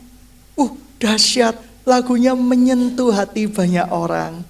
Uh, 0.54 0.87
dahsyat 0.98 1.56
lagunya 1.88 2.36
menyentuh 2.36 3.14
hati 3.14 3.48
banyak 3.48 3.88
orang. 3.88 4.44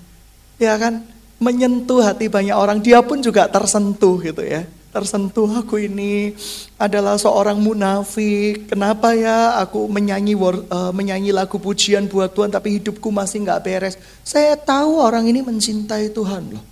Ya 0.59 0.75
kan? 0.75 1.07
Menyentuh 1.39 2.03
hati 2.03 2.27
banyak 2.27 2.57
orang. 2.57 2.83
Dia 2.83 2.99
pun 3.05 3.23
juga 3.23 3.47
tersentuh 3.47 4.19
gitu 4.19 4.43
ya. 4.43 4.67
Tersentuh 4.89 5.47
aku 5.63 5.79
ini 5.79 6.35
adalah 6.81 7.15
seorang 7.15 7.61
munafik. 7.63 8.67
Kenapa 8.67 9.15
ya 9.15 9.55
aku 9.63 9.87
menyanyi 9.87 10.35
uh, 10.35 10.91
menyanyi 10.91 11.31
lagu 11.31 11.61
pujian 11.63 12.11
buat 12.11 12.35
Tuhan 12.35 12.51
tapi 12.51 12.81
hidupku 12.81 13.13
masih 13.13 13.47
nggak 13.47 13.63
beres. 13.63 13.95
Saya 14.27 14.59
tahu 14.59 14.99
orang 14.99 15.31
ini 15.31 15.45
mencintai 15.45 16.11
Tuhan 16.11 16.57
loh. 16.57 16.65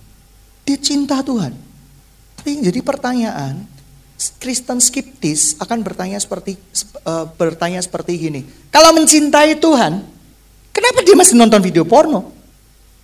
Dia 0.67 0.75
cinta 0.81 1.23
Tuhan. 1.23 1.55
Tapi 2.35 2.59
jadi 2.59 2.79
pertanyaan, 2.83 3.63
Kristen 4.17 4.81
skeptis 4.81 5.53
akan 5.61 5.85
bertanya 5.85 6.17
seperti 6.17 6.57
uh, 7.05 7.29
bertanya 7.37 7.77
seperti 7.85 8.17
gini. 8.17 8.41
Kalau 8.73 8.89
mencintai 8.97 9.61
Tuhan, 9.61 10.01
kenapa 10.73 11.05
dia 11.05 11.13
masih 11.13 11.37
nonton 11.37 11.61
video 11.61 11.85
porno? 11.85 12.33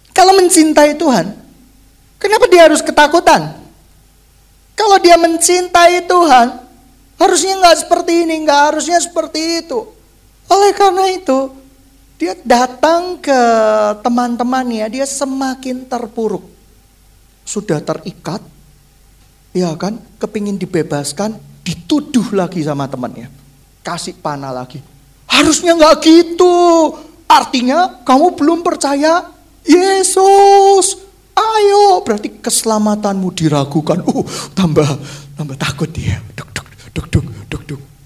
Kalau 0.10 0.34
mencintai 0.34 0.98
Tuhan, 0.98 1.38
kenapa 2.18 2.46
dia 2.50 2.66
harus 2.66 2.82
ketakutan? 2.82 3.62
Kalau 4.74 4.98
dia 4.98 5.14
mencintai 5.22 6.06
Tuhan, 6.10 6.48
harusnya 7.22 7.54
nggak 7.62 7.78
seperti 7.86 8.26
ini, 8.26 8.36
nggak 8.46 8.62
harusnya 8.74 8.98
seperti 8.98 9.66
itu. 9.66 9.86
Oleh 10.50 10.74
karena 10.74 11.14
itu, 11.14 11.54
dia 12.18 12.34
datang 12.42 13.22
ke 13.22 13.40
teman-temannya, 14.02 14.86
dia 14.90 15.06
semakin 15.06 15.86
terpuruk. 15.86 16.46
Sudah 17.46 17.82
terikat, 17.82 18.42
ya 19.54 19.72
kan, 19.80 20.02
kepingin 20.20 20.60
dibebaskan, 20.60 21.38
dituduh 21.64 22.34
lagi 22.36 22.60
sama 22.66 22.90
temannya. 22.90 23.32
Kasih 23.86 24.18
panah 24.20 24.52
lagi. 24.52 24.82
Harusnya 25.30 25.78
nggak 25.78 25.96
gitu. 26.04 26.56
Artinya 27.30 28.04
kamu 28.04 28.36
belum 28.38 28.60
percaya 28.62 29.32
Yesus. 29.64 31.00
Ayo, 31.34 32.06
berarti 32.06 32.30
keselamatanmu 32.30 33.34
diragukan. 33.34 34.06
Uh, 34.06 34.22
tambah 34.54 34.86
tambah 35.34 35.58
takut 35.58 35.90
dia. 35.90 36.22
Duk 36.38 36.50
duk 36.54 36.68
duk 36.94 37.08
duk. 37.10 37.26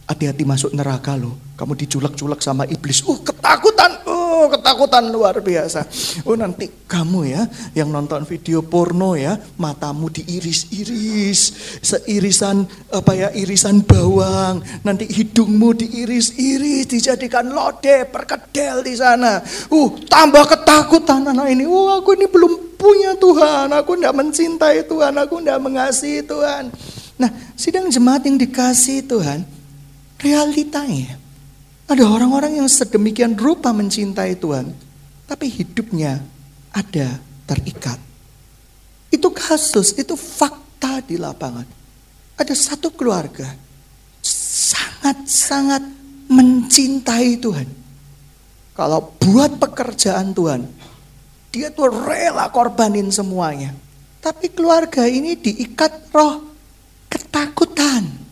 Hati-hati 0.07 0.47
masuk 0.47 0.71
neraka 0.71 1.19
loh. 1.19 1.35
Kamu 1.59 1.75
diculak-culak 1.75 2.39
sama 2.39 2.63
iblis. 2.63 3.03
Uh, 3.03 3.19
ketakutan. 3.19 3.91
Oh, 4.07 4.47
ketakutan 4.47 5.11
luar 5.11 5.43
biasa. 5.43 5.83
Oh, 6.23 6.39
nanti 6.39 6.71
kamu 6.87 7.27
ya 7.27 7.43
yang 7.75 7.91
nonton 7.91 8.23
video 8.23 8.63
porno 8.63 9.19
ya, 9.19 9.35
matamu 9.59 10.07
diiris-iris, 10.07 11.51
seirisan 11.83 12.63
apa 12.93 13.11
ya, 13.17 13.29
irisan 13.35 13.83
bawang. 13.83 14.63
Nanti 14.87 15.11
hidungmu 15.11 15.75
diiris-iris, 15.75 16.87
dijadikan 16.87 17.51
lode, 17.51 18.07
perkedel 18.07 18.87
di 18.87 18.95
sana. 18.95 19.43
Uh, 19.67 19.91
tambah 20.07 20.47
ketakutan 20.47 21.27
anak 21.35 21.51
ini. 21.51 21.67
Oh, 21.67 21.99
aku 21.99 22.15
ini 22.15 22.31
belum 22.31 22.79
punya 22.79 23.17
Tuhan, 23.19 23.73
aku 23.73 23.99
tidak 23.99 24.15
mencintai 24.15 24.87
Tuhan, 24.87 25.17
aku 25.19 25.41
tidak 25.43 25.59
mengasihi 25.59 26.21
Tuhan. 26.23 26.71
Nah, 27.17 27.29
sidang 27.57 27.89
jemaat 27.89 28.23
yang 28.29 28.37
dikasih 28.37 29.01
Tuhan, 29.09 29.41
realitanya 30.21 31.17
ada 31.87 32.03
orang-orang 32.03 32.59
yang 32.59 32.67
sedemikian 32.67 33.39
rupa 33.39 33.71
mencintai 33.71 34.35
Tuhan, 34.35 34.75
tapi 35.23 35.47
hidupnya 35.47 36.19
ada 36.75 37.15
terikat. 37.47 37.95
Itu 39.07 39.31
kasus, 39.31 39.95
itu 39.95 40.19
fakta 40.19 40.99
di 41.07 41.15
lapangan. 41.15 41.63
Ada 42.35 42.53
satu 42.53 42.91
keluarga 42.91 43.55
sangat-sangat 44.19 45.79
mencintai 46.27 47.39
Tuhan. 47.39 47.67
Kalau 48.75 49.15
buat 49.23 49.55
pekerjaan 49.55 50.35
Tuhan, 50.35 50.67
dia 51.55 51.71
tuh 51.71 51.87
rela 51.87 52.51
korbanin 52.51 53.09
semuanya. 53.15 53.71
Tapi 54.19 54.51
keluarga 54.51 55.07
ini 55.07 55.39
diikat 55.39 56.11
roh 56.11 56.43
ketakutan. 57.07 58.26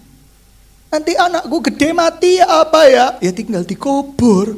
Nanti 0.96 1.12
anakku 1.12 1.60
gede 1.60 1.92
mati 1.92 2.40
ya 2.40 2.64
apa 2.64 2.88
ya? 2.88 3.20
Ya 3.20 3.36
tinggal 3.36 3.68
dikubur. 3.68 4.56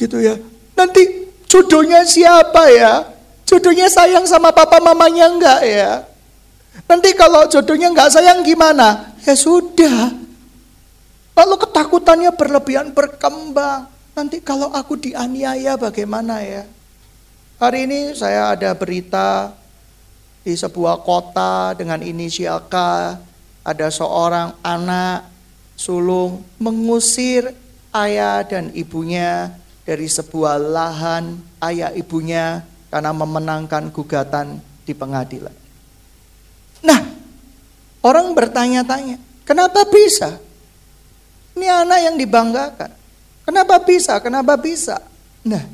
Gitu 0.00 0.16
ya. 0.16 0.40
Nanti 0.72 1.28
jodohnya 1.44 2.08
siapa 2.08 2.72
ya? 2.72 3.04
Jodohnya 3.44 3.92
sayang 3.92 4.24
sama 4.24 4.48
papa 4.48 4.80
mamanya 4.80 5.28
enggak 5.28 5.60
ya? 5.68 6.08
Nanti 6.88 7.12
kalau 7.12 7.44
jodohnya 7.52 7.92
enggak 7.92 8.08
sayang 8.16 8.40
gimana? 8.48 9.12
Ya 9.28 9.36
sudah. 9.36 10.16
Lalu 11.36 11.54
ketakutannya 11.60 12.32
berlebihan 12.32 12.96
berkembang. 12.96 13.92
Nanti 14.16 14.40
kalau 14.40 14.72
aku 14.72 14.96
dianiaya 14.96 15.76
bagaimana 15.76 16.40
ya? 16.48 16.64
Hari 17.60 17.84
ini 17.84 18.16
saya 18.16 18.56
ada 18.56 18.72
berita 18.72 19.52
di 20.40 20.56
sebuah 20.56 21.04
kota 21.04 21.76
dengan 21.76 22.00
inisial 22.00 22.64
K. 22.72 22.74
Ada 23.68 23.92
seorang 23.92 24.56
anak 24.64 25.37
sulung 25.78 26.42
mengusir 26.58 27.54
ayah 27.94 28.42
dan 28.42 28.74
ibunya 28.74 29.54
dari 29.86 30.10
sebuah 30.10 30.58
lahan 30.58 31.38
ayah 31.62 31.94
ibunya 31.94 32.66
karena 32.90 33.14
memenangkan 33.14 33.94
gugatan 33.94 34.58
di 34.82 34.92
pengadilan. 34.92 35.54
Nah, 36.82 37.00
orang 38.02 38.34
bertanya-tanya, 38.34 39.22
kenapa 39.46 39.86
bisa? 39.86 40.42
Ini 41.54 41.66
anak 41.70 42.00
yang 42.10 42.16
dibanggakan. 42.18 42.90
Kenapa 43.46 43.80
bisa? 43.80 44.18
Kenapa 44.20 44.58
bisa? 44.60 45.00
Nah, 45.46 45.64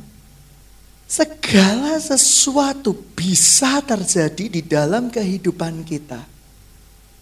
segala 1.09 1.99
sesuatu 1.99 2.95
bisa 3.19 3.83
terjadi 3.83 4.47
di 4.47 4.63
dalam 4.63 5.11
kehidupan 5.11 5.83
kita. 5.83 6.23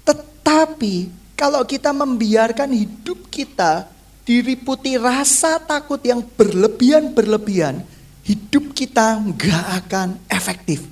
Tetapi 0.04 1.21
kalau 1.42 1.66
kita 1.66 1.90
membiarkan 1.90 2.70
hidup 2.70 3.26
kita 3.26 3.90
diriputi 4.22 4.94
rasa 4.94 5.58
takut 5.58 5.98
yang 6.06 6.22
berlebihan-berlebihan, 6.22 7.82
hidup 8.22 8.70
kita 8.70 9.18
nggak 9.18 9.64
akan 9.82 10.22
efektif. 10.30 10.86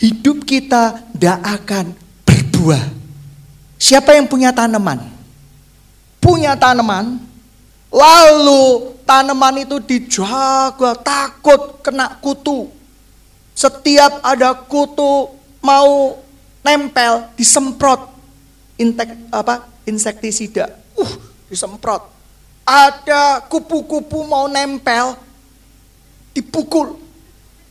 Hidup 0.00 0.48
kita 0.48 1.04
nggak 1.12 1.36
akan 1.60 1.92
berbuah. 2.24 2.80
Siapa 3.76 4.16
yang 4.16 4.24
punya 4.24 4.56
tanaman? 4.56 5.04
Punya 6.16 6.56
tanaman, 6.56 7.20
lalu 7.92 8.96
tanaman 9.04 9.68
itu 9.68 9.76
dijaga 9.84 10.96
takut 10.96 11.84
kena 11.84 12.16
kutu. 12.24 12.72
Setiap 13.52 14.24
ada 14.24 14.56
kutu 14.56 15.28
mau 15.60 16.16
nempel 16.64 17.28
disemprot 17.36 18.00
intek 18.80 19.12
apa 19.28 19.73
insektisida. 19.88 20.72
Uh, 20.96 21.12
disemprot. 21.48 22.10
Ada 22.64 23.44
kupu-kupu 23.44 24.24
mau 24.24 24.48
nempel, 24.48 25.16
dipukul. 26.32 26.96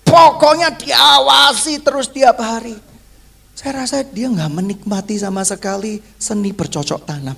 Pokoknya 0.06 0.70
diawasi 0.70 1.82
terus 1.82 2.06
tiap 2.08 2.38
hari. 2.38 2.78
Saya 3.58 3.86
rasa 3.86 4.06
dia 4.06 4.30
nggak 4.30 4.54
menikmati 4.54 5.18
sama 5.18 5.42
sekali 5.42 6.02
seni 6.18 6.54
bercocok 6.54 7.02
tanam. 7.06 7.38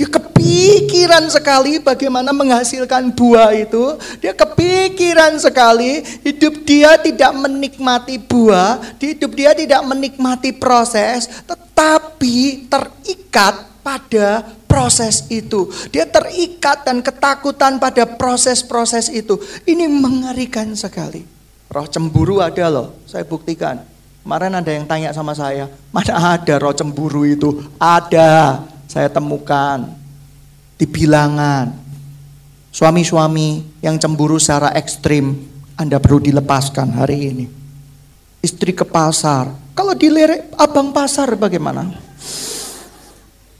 Dia 0.00 0.08
kepikiran 0.08 1.28
sekali 1.28 1.76
bagaimana 1.76 2.32
menghasilkan 2.32 3.12
buah 3.12 3.52
itu. 3.52 4.00
Dia 4.24 4.32
kepikiran 4.32 5.36
sekali 5.36 6.00
hidup 6.24 6.64
dia 6.64 6.96
tidak 6.96 7.36
menikmati 7.36 8.16
buah, 8.16 8.80
hidup 8.96 9.36
dia 9.36 9.52
tidak 9.52 9.84
menikmati 9.84 10.56
proses, 10.56 11.28
tapi 11.76 12.64
terikat 12.64 13.69
pada 13.90 14.46
proses 14.70 15.26
itu. 15.26 15.66
Dia 15.90 16.06
terikat 16.06 16.86
dan 16.86 17.02
ketakutan 17.02 17.82
pada 17.82 18.06
proses-proses 18.06 19.10
itu. 19.10 19.34
Ini 19.66 19.90
mengerikan 19.90 20.70
sekali. 20.78 21.26
Roh 21.70 21.86
cemburu 21.90 22.38
ada 22.38 22.70
loh, 22.70 23.02
saya 23.06 23.26
buktikan. 23.26 23.82
Kemarin 24.22 24.54
ada 24.54 24.70
yang 24.70 24.86
tanya 24.86 25.10
sama 25.10 25.34
saya, 25.34 25.66
mana 25.90 26.38
ada 26.38 26.54
roh 26.62 26.74
cemburu 26.74 27.26
itu? 27.26 27.66
Ada, 27.82 28.62
saya 28.86 29.10
temukan 29.10 29.90
di 30.78 30.86
bilangan. 30.86 31.74
Suami-suami 32.70 33.82
yang 33.82 33.98
cemburu 33.98 34.38
secara 34.38 34.70
ekstrim, 34.78 35.34
Anda 35.74 35.98
perlu 35.98 36.22
dilepaskan 36.22 36.94
hari 36.94 37.18
ini. 37.26 37.46
Istri 38.42 38.70
ke 38.70 38.86
pasar, 38.86 39.50
kalau 39.74 39.94
dilirik 39.94 40.54
abang 40.54 40.94
pasar 40.94 41.34
bagaimana? 41.34 41.90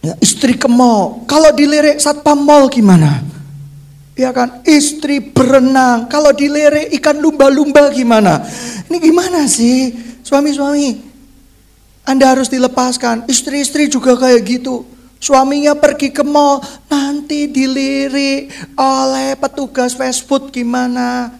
Ya, 0.01 0.17
istri 0.17 0.57
ke 0.57 0.65
mall, 0.65 1.29
kalau 1.29 1.53
dilirik 1.53 2.01
satpam 2.01 2.41
mall 2.41 2.73
gimana? 2.73 3.21
Ya 4.17 4.33
kan, 4.33 4.65
istri 4.65 5.21
berenang, 5.21 6.09
kalau 6.09 6.33
dilirik 6.33 6.89
ikan 7.01 7.21
lumba-lumba 7.21 7.93
gimana? 7.93 8.41
Ini 8.89 8.97
gimana 8.97 9.45
sih? 9.45 9.93
Suami-suami, 10.25 11.05
Anda 12.09 12.33
harus 12.33 12.49
dilepaskan. 12.49 13.29
Istri-istri 13.29 13.93
juga 13.93 14.17
kayak 14.17 14.41
gitu. 14.49 14.89
Suaminya 15.21 15.77
pergi 15.77 16.09
ke 16.09 16.25
mall, 16.25 16.65
nanti 16.89 17.45
dilirik 17.45 18.49
oleh 18.81 19.37
petugas 19.37 19.93
fast 19.93 20.25
food 20.25 20.49
gimana? 20.49 21.37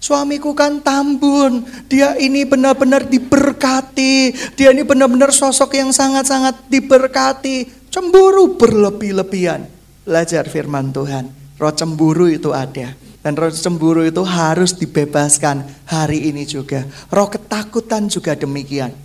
Suamiku 0.00 0.56
kan 0.56 0.80
tambun, 0.80 1.60
dia 1.84 2.16
ini 2.16 2.48
benar-benar 2.48 3.04
diberkati, 3.04 4.32
dia 4.56 4.72
ini 4.72 4.80
benar-benar 4.80 5.28
sosok 5.28 5.76
yang 5.76 5.92
sangat-sangat 5.92 6.56
diberkati. 6.72 7.79
Cemburu 7.90 8.56
berlebih-lebihan. 8.56 9.66
Belajar 10.06 10.48
firman 10.48 10.90
Tuhan, 10.90 11.28
roh 11.60 11.74
cemburu 11.74 12.26
itu 12.30 12.50
ada. 12.54 12.96
Dan 13.20 13.36
roh 13.36 13.52
cemburu 13.52 14.00
itu 14.06 14.24
harus 14.24 14.72
dibebaskan 14.72 15.66
hari 15.84 16.32
ini 16.32 16.48
juga. 16.48 16.88
Roh 17.12 17.28
ketakutan 17.28 18.08
juga 18.08 18.32
demikian. 18.32 18.96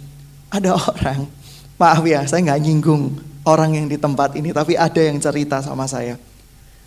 Ada 0.48 0.72
orang, 0.72 1.28
maaf 1.76 2.06
ya 2.08 2.24
saya 2.24 2.46
nggak 2.48 2.62
nyinggung 2.64 3.18
orang 3.44 3.76
yang 3.76 3.92
di 3.92 4.00
tempat 4.00 4.40
ini, 4.40 4.56
tapi 4.56 4.80
ada 4.80 5.02
yang 5.04 5.20
cerita 5.20 5.60
sama 5.60 5.84
saya. 5.84 6.16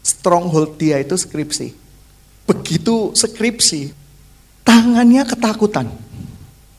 Stronghold 0.00 0.81
dia 0.81 0.97
itu 1.02 1.19
skripsi 1.21 1.88
begitu 2.49 3.12
skripsi, 3.12 3.93
tangannya 4.64 5.28
ketakutan. 5.28 5.93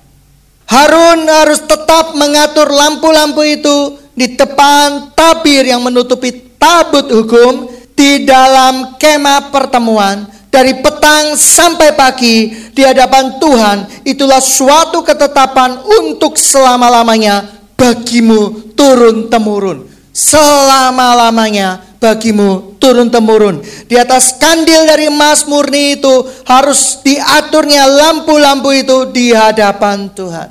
Harun 0.67 1.23
harus 1.31 1.63
tetap 1.63 2.19
mengatur 2.19 2.67
lampu-lampu 2.67 3.47
itu 3.47 4.03
di 4.19 4.35
depan 4.35 5.15
tabir 5.15 5.63
yang 5.63 5.79
menutupi 5.85 6.59
tabut 6.59 7.07
hukum 7.07 7.71
di 7.95 8.27
dalam 8.27 8.99
kemah 8.99 9.55
pertemuan 9.55 10.27
dari 10.51 10.75
petang 10.83 11.39
sampai 11.39 11.95
pagi 11.95 12.51
di 12.73 12.83
hadapan 12.83 13.39
Tuhan 13.39 14.09
itulah 14.09 14.41
suatu 14.41 15.05
ketetapan 15.07 15.85
untuk 15.85 16.35
selama-lamanya 16.41 17.45
bagimu 17.79 18.73
turun 18.75 19.29
temurun. 19.29 19.87
Selama-lamanya 20.17 21.86
bagimu 21.99 22.77
turun 22.79 23.11
temurun. 23.11 23.61
Di 23.89 23.97
atas 23.99 24.37
kandil 24.37 24.87
dari 24.87 25.09
emas 25.11 25.45
murni 25.49 25.99
itu 25.99 26.15
harus 26.47 27.01
diaturnya 27.03 27.89
lampu-lampu 27.89 28.73
itu 28.77 29.09
di 29.11 29.33
hadapan 29.33 30.09
Tuhan. 30.13 30.49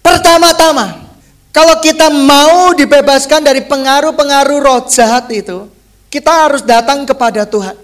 Pertama-tama, 0.00 1.06
kalau 1.50 1.80
kita 1.82 2.12
mau 2.12 2.76
dibebaskan 2.76 3.42
dari 3.42 3.64
pengaruh-pengaruh 3.64 4.58
roh 4.60 4.80
jahat 4.86 5.26
itu, 5.32 5.66
kita 6.12 6.46
harus 6.46 6.62
datang 6.62 7.02
kepada 7.02 7.44
Tuhan. 7.44 7.74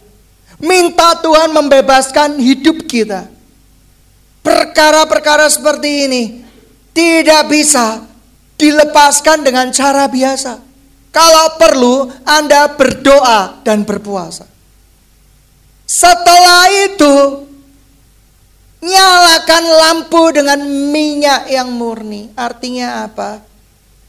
Minta 0.62 1.18
Tuhan 1.18 1.50
membebaskan 1.50 2.38
hidup 2.38 2.86
kita. 2.86 3.26
Perkara-perkara 4.42 5.50
seperti 5.50 5.90
ini 6.06 6.22
tidak 6.94 7.50
bisa 7.50 8.06
dilepaskan 8.54 9.42
dengan 9.42 9.74
cara 9.74 10.06
biasa. 10.06 10.71
Kalau 11.12 11.60
perlu, 11.60 12.08
Anda 12.24 12.72
berdoa 12.72 13.60
dan 13.60 13.84
berpuasa. 13.84 14.48
Setelah 15.84 16.72
itu, 16.88 17.44
nyalakan 18.80 19.64
lampu 19.76 20.22
dengan 20.32 20.64
minyak 20.88 21.52
yang 21.52 21.68
murni. 21.68 22.32
Artinya 22.32 23.04
apa? 23.04 23.44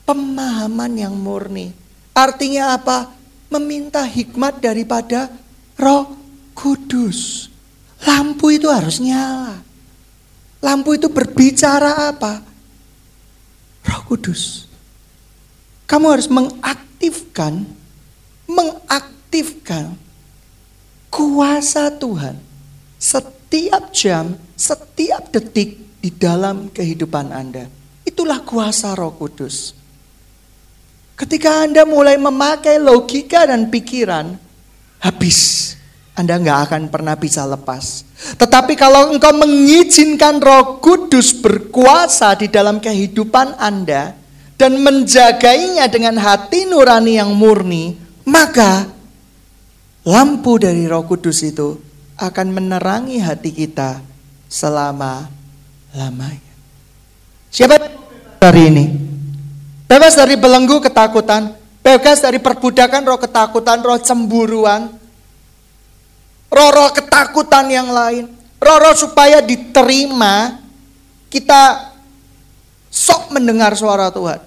Pemahaman 0.07 0.95
yang 0.95 1.11
murni. 1.11 1.75
Artinya 2.15 2.79
apa? 2.79 3.11
Meminta 3.51 4.07
hikmat 4.07 4.63
daripada 4.63 5.27
Roh 5.75 6.15
Kudus. 6.55 7.51
Lampu 8.07 8.55
itu 8.55 8.71
harus 8.71 9.03
nyala. 9.03 9.59
Lampu 10.63 10.95
itu 10.95 11.11
berbicara 11.11 12.15
apa? 12.15 12.39
Roh 13.83 14.01
Kudus. 14.07 14.71
Kamu 15.83 16.05
harus 16.09 16.31
mengaktifkan, 16.31 16.92
mengaktifkan 18.47 19.97
kuasa 21.09 21.89
Tuhan 21.93 22.37
setiap 22.97 23.91
jam, 23.91 24.37
setiap 24.55 25.29
detik 25.29 25.99
di 25.99 26.09
dalam 26.09 26.71
kehidupan 26.71 27.29
Anda. 27.29 27.67
Itulah 28.03 28.43
kuasa 28.43 28.95
Roh 28.95 29.15
Kudus. 29.15 29.75
Ketika 31.13 31.63
Anda 31.63 31.85
mulai 31.85 32.19
memakai 32.19 32.81
logika 32.81 33.47
dan 33.47 33.69
pikiran, 33.69 34.35
habis. 35.03 35.71
Anda 36.13 36.37
nggak 36.37 36.59
akan 36.69 36.81
pernah 36.93 37.17
bisa 37.17 37.41
lepas. 37.49 38.05
Tetapi 38.37 38.77
kalau 38.77 39.17
engkau 39.17 39.33
mengizinkan 39.33 40.37
Roh 40.37 40.77
Kudus 40.77 41.33
berkuasa 41.33 42.37
di 42.37 42.53
dalam 42.53 42.77
kehidupan 42.77 43.57
Anda 43.57 44.13
dan 44.57 44.79
menjagainya 44.79 45.89
dengan 45.89 46.17
hati 46.21 46.69
nurani 46.69 47.17
yang 47.17 47.33
murni, 47.33 47.97
maka 48.23 48.87
lampu 50.05 50.61
dari 50.61 50.85
Roh 50.85 51.03
Kudus 51.07 51.41
itu 51.43 51.79
akan 52.19 52.47
menerangi 52.53 53.17
hati 53.19 53.51
kita 53.51 53.99
selama 54.45 55.27
lamanya. 55.97 56.53
Siapa 57.53 57.77
hari 58.41 58.63
ini? 58.69 58.85
Bebas 59.85 60.17
dari 60.17 60.33
belenggu 60.37 60.81
ketakutan, 60.81 61.53
bebas 61.85 62.17
dari 62.21 62.41
perbudakan 62.41 63.01
roh 63.05 63.19
ketakutan, 63.21 63.77
roh 63.85 64.01
cemburuan, 64.01 64.89
roh-roh 66.49 66.89
ketakutan 66.93 67.69
yang 67.69 67.93
lain, 67.93 68.25
roh-roh 68.57 68.97
supaya 68.97 69.37
diterima 69.41 70.57
kita 71.29 71.92
sok 72.93 73.34
mendengar 73.34 73.73
suara 73.73 74.13
Tuhan. 74.13 74.38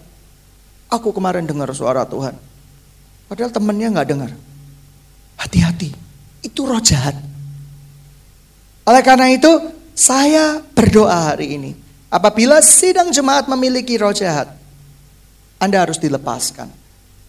Aku 0.87 1.11
kemarin 1.11 1.43
dengar 1.43 1.67
suara 1.75 2.07
Tuhan. 2.07 2.39
Padahal 3.27 3.51
temennya 3.51 3.91
nggak 3.91 4.07
dengar. 4.07 4.31
Hati-hati, 5.35 5.91
itu 6.47 6.61
roh 6.63 6.79
jahat. 6.79 7.19
Oleh 8.87 9.03
karena 9.03 9.35
itu, 9.35 9.51
saya 9.99 10.63
berdoa 10.63 11.35
hari 11.35 11.59
ini. 11.59 11.71
Apabila 12.07 12.63
sidang 12.63 13.11
jemaat 13.11 13.51
memiliki 13.51 13.99
roh 13.99 14.15
jahat, 14.15 14.55
anda 15.59 15.83
harus 15.83 15.99
dilepaskan. 15.99 16.71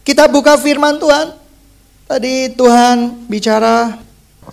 Kita 0.05 0.29
buka 0.29 0.55
firman 0.55 1.01
Tuhan. 1.01 1.33
Tadi 2.07 2.55
Tuhan 2.55 3.27
bicara, 3.27 3.99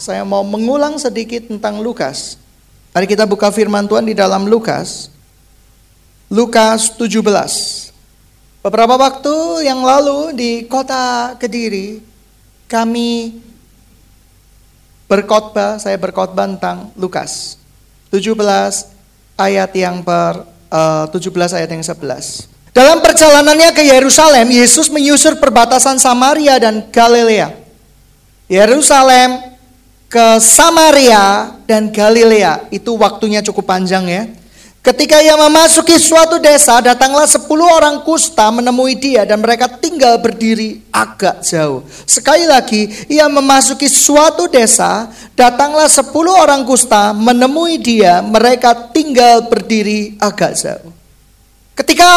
saya 0.01 0.27
mau 0.27 0.43
mengulang 0.43 0.99
sedikit 0.99 1.47
tentang 1.47 1.79
Lukas. 1.79 2.41
Mari 2.91 3.07
kita 3.07 3.29
buka 3.29 3.55
firman 3.55 3.87
Tuhan 3.87 4.11
di 4.11 4.17
dalam 4.17 4.51
Lukas. 4.51 5.14
Lukas 6.35 6.91
17. 6.99 7.23
Beberapa 8.59 8.99
waktu 8.99 9.35
yang 9.71 9.87
lalu 9.87 10.35
di 10.35 10.53
kota 10.67 11.39
Kediri, 11.39 12.03
kami 12.67 13.39
berkhotbah, 15.07 15.79
saya 15.79 15.95
berkhotbah 15.95 16.51
tentang 16.51 16.91
Lukas 16.99 17.55
17 18.11 18.35
ayat 19.39 19.71
yang 19.79 20.03
per 20.03 20.43
uh, 20.75 21.07
17 21.07 21.31
ayat 21.55 21.71
yang 21.71 21.87
11. 21.87 22.51
Dalam 22.75 22.99
perjalanannya 22.99 23.71
ke 23.71 23.87
Yerusalem, 23.87 24.51
Yesus 24.51 24.91
menyusur 24.91 25.39
perbatasan 25.39 26.03
Samaria 26.03 26.59
dan 26.59 26.91
Galilea. 26.91 27.55
Yerusalem 28.51 29.55
ke 30.11 30.43
Samaria 30.43 31.55
dan 31.63 31.95
Galilea, 31.95 32.67
itu 32.75 32.91
waktunya 32.99 33.39
cukup 33.39 33.71
panjang 33.71 34.11
ya. 34.11 34.27
Ketika 34.85 35.17
ia 35.25 35.33
memasuki 35.33 35.97
suatu 35.97 36.37
desa, 36.37 36.77
datanglah 36.85 37.25
sepuluh 37.25 37.65
orang 37.65 38.05
kusta 38.05 38.53
menemui 38.53 38.93
dia 38.93 39.25
dan 39.25 39.41
mereka 39.41 39.65
tinggal 39.65 40.21
berdiri 40.21 40.85
agak 40.93 41.41
jauh. 41.41 41.89
Sekali 42.05 42.45
lagi, 42.45 42.93
ia 43.09 43.25
memasuki 43.25 43.89
suatu 43.89 44.45
desa, 44.45 45.09
datanglah 45.33 45.89
sepuluh 45.89 46.37
orang 46.37 46.69
kusta 46.69 47.17
menemui 47.17 47.81
dia, 47.81 48.21
mereka 48.21 48.93
tinggal 48.93 49.49
berdiri 49.49 50.21
agak 50.21 50.53
jauh. 50.53 50.93
Ketika 51.73 52.13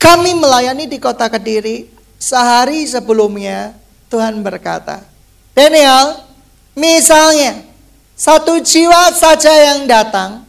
kami 0.00 0.40
melayani 0.40 0.88
di 0.88 0.96
kota 0.96 1.28
Kediri, 1.28 1.84
sehari 2.16 2.88
sebelumnya 2.88 3.76
Tuhan 4.08 4.40
berkata, 4.40 5.04
Daniel, 5.52 6.24
misalnya 6.72 7.60
satu 8.16 8.56
jiwa 8.56 9.12
saja 9.12 9.52
yang 9.52 9.84
datang, 9.84 10.47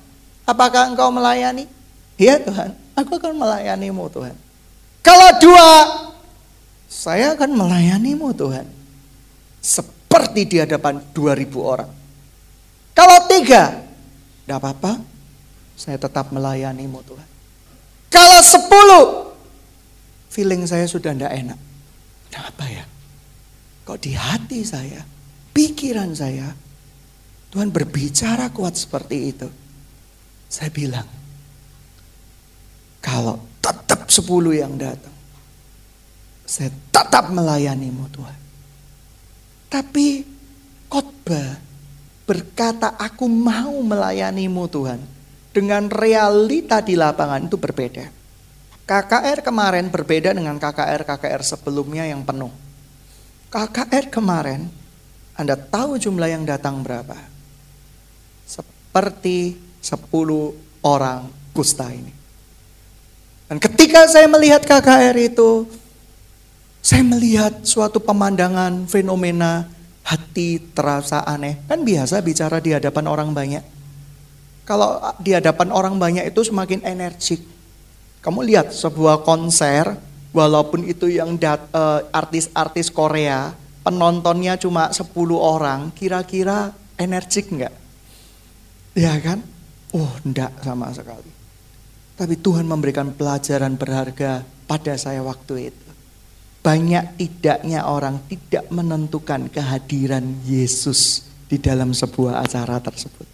apakah 0.49 0.89
engkau 0.89 1.13
melayani? 1.13 1.69
Iya 2.17 2.41
Tuhan, 2.41 2.73
aku 2.97 3.21
akan 3.21 3.37
melayanimu 3.37 4.09
Tuhan. 4.09 4.35
Kalau 5.05 5.29
dua, 5.39 5.69
saya 6.89 7.37
akan 7.37 7.53
melayanimu 7.55 8.33
Tuhan. 8.33 8.65
Seperti 9.61 10.49
di 10.49 10.57
hadapan 10.59 10.99
dua 11.13 11.37
ribu 11.37 11.63
orang. 11.63 11.87
Kalau 12.97 13.17
tiga, 13.31 13.79
tidak 14.43 14.57
apa-apa, 14.59 14.99
saya 15.79 15.95
tetap 15.95 16.33
melayanimu 16.35 16.99
Tuhan. 17.07 17.27
Kalau 18.11 18.39
sepuluh, 18.43 19.05
feeling 20.27 20.67
saya 20.67 20.83
sudah 20.89 21.15
tidak 21.15 21.31
enak. 21.31 21.59
Kenapa 22.27 22.63
ya? 22.67 22.83
Kok 23.87 23.99
di 24.03 24.11
hati 24.17 24.59
saya, 24.67 25.01
pikiran 25.55 26.11
saya, 26.11 26.51
Tuhan 27.49 27.71
berbicara 27.71 28.51
kuat 28.51 28.75
seperti 28.75 29.17
itu. 29.31 29.47
Saya 30.49 30.73
bilang, 30.73 31.05
kalau 32.97 33.37
tetap 33.61 34.09
sepuluh 34.09 34.57
yang 34.57 34.73
datang, 34.81 35.13
saya 36.49 36.73
tetap 36.89 37.29
melayanimu 37.29 38.09
Tuhan. 38.09 38.39
Tapi 39.69 40.25
khotbah 40.89 41.61
berkata 42.25 42.97
aku 42.97 43.29
mau 43.29 43.77
melayanimu 43.85 44.65
Tuhan 44.65 44.97
dengan 45.53 45.85
realita 45.85 46.81
di 46.81 46.97
lapangan 46.97 47.45
itu 47.45 47.57
berbeda. 47.61 48.09
KKR 48.89 49.45
kemarin 49.45 49.93
berbeda 49.93 50.33
dengan 50.33 50.57
KKR-KKR 50.57 51.45
sebelumnya 51.45 52.09
yang 52.09 52.25
penuh. 52.25 52.49
KKR 53.53 54.09
kemarin, 54.09 54.65
Anda 55.37 55.53
tahu 55.53 56.01
jumlah 56.01 56.25
yang 56.25 56.41
datang 56.41 56.81
berapa? 56.81 57.13
Seperti 58.49 59.68
10 59.81 60.05
orang 60.85 61.27
kusta 61.55 61.89
ini. 61.91 62.11
Dan 63.49 63.57
ketika 63.57 64.05
saya 64.05 64.29
melihat 64.29 64.61
KKR 64.61 65.17
itu, 65.17 65.65
saya 66.79 67.01
melihat 67.01 67.65
suatu 67.65 67.97
pemandangan 67.97 68.85
fenomena 68.85 69.65
hati 70.05 70.61
terasa 70.71 71.25
aneh. 71.25 71.57
Kan 71.65 71.81
biasa 71.81 72.21
bicara 72.21 72.61
di 72.61 72.77
hadapan 72.77 73.09
orang 73.09 73.33
banyak 73.33 73.79
kalau 74.69 75.01
di 75.17 75.33
hadapan 75.33 75.73
orang 75.73 75.97
banyak 75.97 76.29
itu 76.29 76.45
semakin 76.45 76.85
energik. 76.85 77.41
Kamu 78.21 78.45
lihat 78.45 78.69
sebuah 78.69 79.25
konser, 79.25 79.97
walaupun 80.29 80.85
itu 80.85 81.09
yang 81.09 81.41
uh, 81.41 82.05
artis-artis 82.13 82.93
Korea, 82.93 83.57
penontonnya 83.81 84.61
cuma 84.61 84.93
10 84.93 85.09
orang, 85.33 85.89
kira-kira 85.97 86.77
energik 87.01 87.49
enggak? 87.49 87.73
Ya 88.93 89.17
kan? 89.17 89.41
Oh, 89.95 90.11
enggak 90.21 90.53
sama 90.61 90.93
sekali. 90.93 91.31
Tapi 92.19 92.35
Tuhan 92.37 92.67
memberikan 92.67 93.15
pelajaran 93.15 93.79
berharga 93.79 94.43
pada 94.67 94.93
saya 94.99 95.23
waktu 95.23 95.71
itu. 95.71 95.87
Banyak 96.59 97.15
tidaknya 97.15 97.87
orang 97.87 98.19
tidak 98.27 98.67
menentukan 98.69 99.47
kehadiran 99.47 100.43
Yesus 100.43 101.25
di 101.47 101.57
dalam 101.57 101.95
sebuah 101.95 102.43
acara 102.43 102.77
tersebut. 102.83 103.25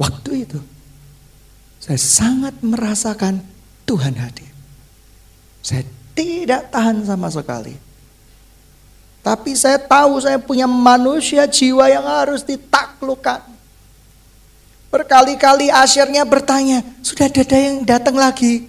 Waktu 0.00 0.30
itu 0.42 0.58
saya 1.78 2.00
sangat 2.00 2.58
merasakan 2.64 3.44
Tuhan 3.84 4.16
hadir. 4.16 4.50
Saya 5.60 5.84
tidak 6.16 6.72
tahan 6.72 7.04
sama 7.04 7.28
sekali. 7.28 7.76
Tapi 9.24 9.56
saya 9.56 9.80
tahu 9.80 10.20
saya 10.20 10.36
punya 10.40 10.64
manusia 10.68 11.44
jiwa 11.44 11.88
yang 11.88 12.04
harus 12.04 12.44
ditaklukkan. 12.44 13.53
Berkali-kali 14.94 15.74
asyirnya 15.74 16.22
bertanya, 16.22 16.78
sudah 17.02 17.26
ada 17.26 17.58
yang 17.58 17.82
datang 17.82 18.14
lagi? 18.14 18.62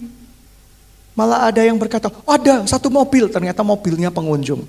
Malah 1.14 1.46
ada 1.46 1.62
yang 1.62 1.78
berkata, 1.78 2.10
ada 2.26 2.66
satu 2.66 2.90
mobil, 2.90 3.30
ternyata 3.30 3.62
mobilnya 3.62 4.10
pengunjung. 4.10 4.66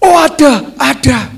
Oh 0.00 0.16
ada, 0.16 0.72
ada. 0.80 1.28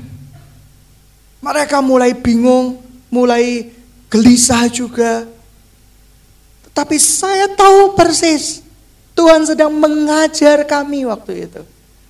Mereka 1.43 1.83
mulai 1.83 2.15
bingung, 2.15 2.79
mulai 3.11 3.75
gelisah 4.07 4.71
juga. 4.71 5.27
Tapi 6.71 6.95
saya 6.95 7.51
tahu 7.51 7.99
persis 7.99 8.63
Tuhan 9.11 9.43
sedang 9.43 9.75
mengajar 9.75 10.63
kami 10.63 11.03
waktu 11.03 11.51
itu. 11.51 11.61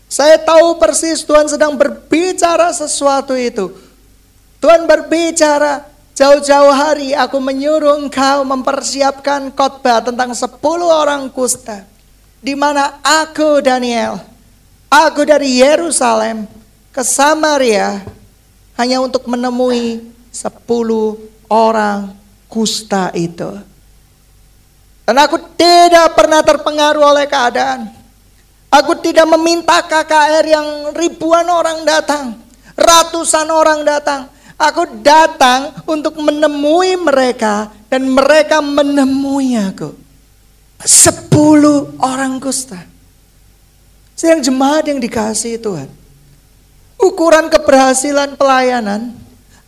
Saya 0.05 0.37
tahu 0.37 0.77
persis 0.77 1.25
Tuhan 1.25 1.49
sedang 1.49 1.73
berbicara 1.73 2.69
sesuatu 2.69 3.33
itu. 3.33 3.73
Tuhan 4.63 4.87
berbicara 4.87 5.83
jauh-jauh 6.15 6.71
hari 6.71 7.11
aku 7.11 7.35
menyuruh 7.35 7.99
engkau 7.99 8.47
mempersiapkan 8.47 9.51
khotbah 9.51 9.99
tentang 9.99 10.31
10 10.31 10.55
orang 10.87 11.27
kusta. 11.27 11.83
Di 12.39 12.55
mana 12.55 13.03
aku 13.03 13.59
Daniel, 13.59 14.23
aku 14.87 15.27
dari 15.27 15.59
Yerusalem 15.59 16.47
ke 16.95 17.03
Samaria 17.03 18.07
hanya 18.79 19.03
untuk 19.03 19.27
menemui 19.27 19.99
sepuluh 20.31 21.19
orang 21.51 22.15
kusta 22.47 23.11
itu. 23.11 23.59
Dan 25.03 25.19
aku 25.19 25.43
tidak 25.59 26.15
pernah 26.15 26.39
terpengaruh 26.39 27.03
oleh 27.03 27.27
keadaan. 27.27 27.91
Aku 28.71 28.95
tidak 28.95 29.27
meminta 29.27 29.83
KKR 29.83 30.45
yang 30.47 30.67
ribuan 30.95 31.51
orang 31.51 31.83
datang, 31.83 32.39
ratusan 32.79 33.51
orang 33.51 33.83
datang. 33.83 34.31
Aku 34.63 34.87
datang 35.03 35.75
untuk 35.83 36.15
menemui 36.23 36.95
mereka 36.95 37.67
dan 37.91 38.07
mereka 38.07 38.63
menemui 38.63 39.59
aku. 39.59 39.91
Sepuluh 40.87 41.91
orang 41.99 42.39
kusta. 42.39 42.79
Sayang 44.15 44.39
jemaat 44.39 44.87
yang 44.87 45.03
dikasih 45.03 45.59
Tuhan. 45.59 45.91
Ukuran 46.95 47.51
keberhasilan 47.51 48.39
pelayanan 48.39 49.11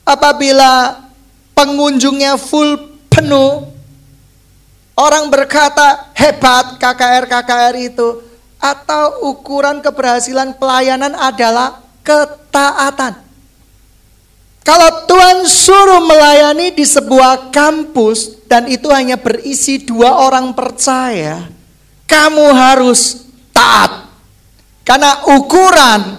apabila 0.07 1.03
pengunjungnya 1.51 2.39
full 2.39 2.79
penuh. 3.11 3.67
Orang 4.95 5.27
berkata 5.27 6.07
hebat 6.15 6.79
KKR-KKR 6.79 7.75
itu. 7.83 8.23
Atau 8.63 9.27
ukuran 9.27 9.83
keberhasilan 9.83 10.55
pelayanan 10.55 11.19
adalah 11.19 11.83
ketaatan. 11.99 13.24
Kalau 14.65 15.05
Tuhan 15.05 15.45
suruh 15.45 16.01
melayani 16.01 16.73
di 16.73 16.81
sebuah 16.81 17.53
kampus 17.53 18.49
dan 18.49 18.65
itu 18.65 18.89
hanya 18.89 19.13
berisi 19.13 19.77
dua 19.77 20.25
orang 20.25 20.57
percaya, 20.57 21.45
kamu 22.09 22.49
harus 22.49 23.29
taat. 23.53 24.09
Karena 24.81 25.21
ukuran 25.37 26.17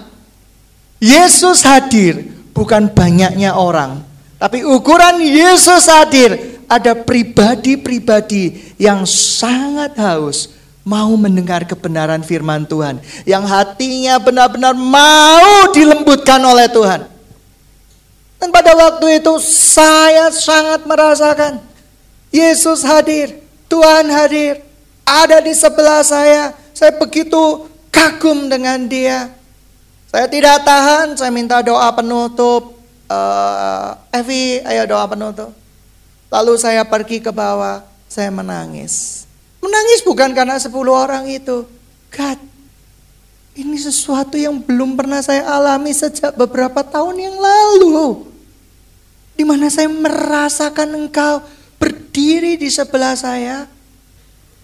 Yesus 1.03 1.67
hadir 1.67 2.23
bukan 2.55 2.87
banyaknya 2.87 3.51
orang, 3.59 4.07
tapi 4.39 4.63
ukuran 4.63 5.19
Yesus 5.27 5.91
hadir 5.91 6.63
ada 6.71 6.95
pribadi-pribadi 6.95 8.75
yang 8.79 9.03
sangat 9.11 9.99
haus 9.99 10.55
mau 10.87 11.11
mendengar 11.19 11.67
kebenaran 11.67 12.23
firman 12.23 12.63
Tuhan, 12.63 13.03
yang 13.27 13.43
hatinya 13.43 14.23
benar-benar 14.23 14.79
mau 14.79 15.67
dilembutkan 15.75 16.39
oleh 16.47 16.71
Tuhan. 16.71 17.16
Dan 18.37 18.53
pada 18.53 18.77
waktu 18.77 19.21
itu 19.21 19.33
saya 19.41 20.29
sangat 20.29 20.85
merasakan 20.85 21.65
Yesus 22.29 22.85
hadir, 22.85 23.41
Tuhan 23.71 24.13
hadir, 24.13 24.61
ada 25.07 25.41
di 25.41 25.57
sebelah 25.57 26.05
saya. 26.05 26.53
Saya 26.77 26.93
begitu 27.01 27.65
kagum 27.89 28.53
dengan 28.53 28.85
dia. 28.85 29.33
Saya 30.13 30.29
tidak 30.29 30.61
tahan, 30.67 31.17
saya 31.17 31.33
minta 31.33 31.65
doa 31.65 31.89
penutup. 31.97 32.77
Uh, 33.07 33.97
Evi, 34.13 34.61
ayo 34.67 34.85
doa 34.85 35.09
penutup. 35.09 35.55
Lalu 36.29 36.53
saya 36.61 36.83
pergi 36.85 37.23
ke 37.23 37.33
bawah, 37.33 37.81
saya 38.11 38.29
menangis. 38.29 39.25
Menangis 39.63 40.05
bukan 40.05 40.37
karena 40.37 40.61
10 40.61 40.75
orang 40.93 41.25
itu. 41.31 41.65
God, 42.13 42.39
ini 43.77 43.85
sesuatu 43.85 44.41
yang 44.41 44.57
belum 44.57 44.97
pernah 44.97 45.21
saya 45.21 45.45
alami 45.53 45.93
sejak 45.93 46.33
beberapa 46.33 46.81
tahun 46.81 47.21
yang 47.21 47.37
lalu. 47.37 48.25
Di 49.37 49.45
mana 49.45 49.69
saya 49.69 49.93
merasakan 49.93 50.97
engkau 50.97 51.45
berdiri 51.77 52.57
di 52.57 52.73
sebelah 52.73 53.13
saya, 53.13 53.69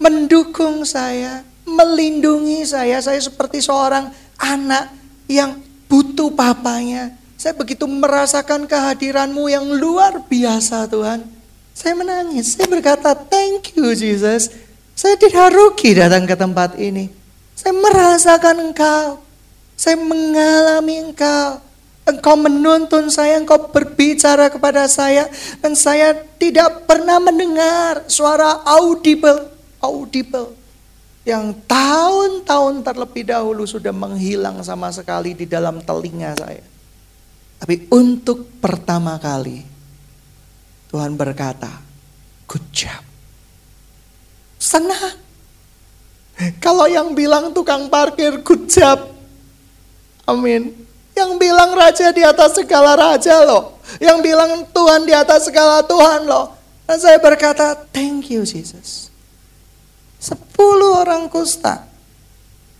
mendukung 0.01 0.81
saya, 0.81 1.45
melindungi 1.61 2.65
saya. 2.65 2.97
Saya 3.05 3.21
seperti 3.21 3.61
seorang 3.61 4.09
anak 4.41 4.89
yang 5.29 5.61
butuh 5.85 6.33
papanya. 6.33 7.13
Saya 7.37 7.53
begitu 7.53 7.85
merasakan 7.85 8.65
kehadiranmu 8.65 9.45
yang 9.45 9.77
luar 9.77 10.25
biasa 10.25 10.89
Tuhan. 10.89 11.21
Saya 11.77 11.93
menangis, 11.93 12.57
saya 12.57 12.65
berkata 12.65 13.13
thank 13.13 13.77
you 13.77 13.93
Jesus. 13.93 14.49
Saya 14.97 15.13
tidak 15.21 15.53
rugi 15.53 15.93
datang 15.93 16.25
ke 16.25 16.33
tempat 16.33 16.81
ini. 16.81 17.22
Saya 17.53 17.73
merasakan 17.77 18.71
engkau. 18.71 19.21
Saya 19.77 19.97
mengalami 19.97 21.11
engkau. 21.11 21.61
Engkau 22.03 22.35
menuntun 22.35 23.07
saya, 23.07 23.39
engkau 23.39 23.71
berbicara 23.71 24.51
kepada 24.51 24.85
saya. 24.91 25.31
Dan 25.63 25.77
saya 25.77 26.13
tidak 26.37 26.83
pernah 26.83 27.17
mendengar 27.23 28.03
suara 28.11 28.61
audible. 28.67 29.49
Audible. 29.79 30.53
Yang 31.23 31.63
tahun-tahun 31.71 32.83
terlebih 32.83 33.23
dahulu 33.31 33.63
sudah 33.63 33.95
menghilang 33.95 34.59
sama 34.59 34.91
sekali 34.91 35.31
di 35.31 35.47
dalam 35.47 35.79
telinga 35.79 36.35
saya. 36.35 36.63
Tapi 37.63 37.87
untuk 37.95 38.59
pertama 38.59 39.15
kali 39.15 39.63
Tuhan 40.91 41.17
berkata, 41.17 41.71
good 42.45 42.67
job. 42.69 43.01
Senang. 44.61 45.22
Kalau 46.59 46.89
yang 46.89 47.13
bilang 47.13 47.53
tukang 47.53 47.87
parkir 47.87 48.41
good 48.41 48.67
job. 48.67 49.13
Amin. 50.27 50.73
Yang 51.13 51.31
bilang 51.37 51.77
raja 51.77 52.09
di 52.09 52.25
atas 52.25 52.57
segala 52.57 52.97
raja 52.97 53.43
loh. 53.45 53.77
Yang 54.01 54.17
bilang 54.25 54.51
Tuhan 54.73 55.05
di 55.05 55.13
atas 55.13 55.45
segala 55.45 55.85
Tuhan 55.85 56.25
loh. 56.25 56.55
Dan 56.83 56.97
saya 56.99 57.21
berkata, 57.21 57.77
thank 57.93 58.33
you 58.33 58.43
Jesus. 58.43 59.13
Sepuluh 60.17 61.05
orang 61.05 61.29
kusta. 61.29 61.85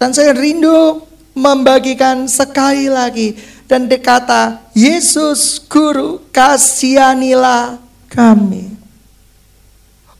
Dan 0.02 0.12
saya 0.12 0.34
rindu 0.36 1.06
membagikan 1.38 2.26
sekali 2.26 2.90
lagi. 2.90 3.38
Dan 3.70 3.88
dikata, 3.88 4.60
Yesus 4.76 5.62
Guru 5.70 6.20
kasihanilah 6.34 7.80
kami. 8.12 8.73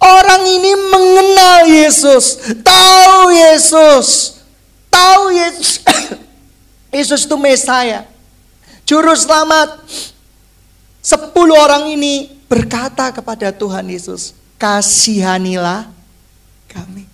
Orang 0.04 0.44
ini 0.44 0.72
mengenal 0.92 1.64
Yesus, 1.64 2.36
tahu 2.60 3.32
Yesus, 3.32 4.08
tahu 4.92 5.32
Yesus. 5.32 5.80
Yesus 7.00 7.24
itu 7.24 7.36
Mesaya, 7.40 8.04
juru 8.84 9.16
selamat. 9.16 9.80
Sepuluh 11.00 11.56
orang 11.56 11.88
ini 11.88 12.36
berkata 12.52 13.16
kepada 13.16 13.56
Tuhan 13.56 13.88
Yesus, 13.88 14.36
kasihanilah 14.60 15.88
kami. 16.68 17.08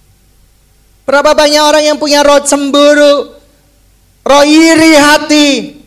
Berapa 1.05 1.33
banyak 1.37 1.61
orang 1.61 1.83
yang 1.93 1.97
punya 1.97 2.25
roh 2.25 2.41
cemburu, 2.41 3.37
roh 4.25 4.45
iri 4.45 4.93
hati, 4.97 5.77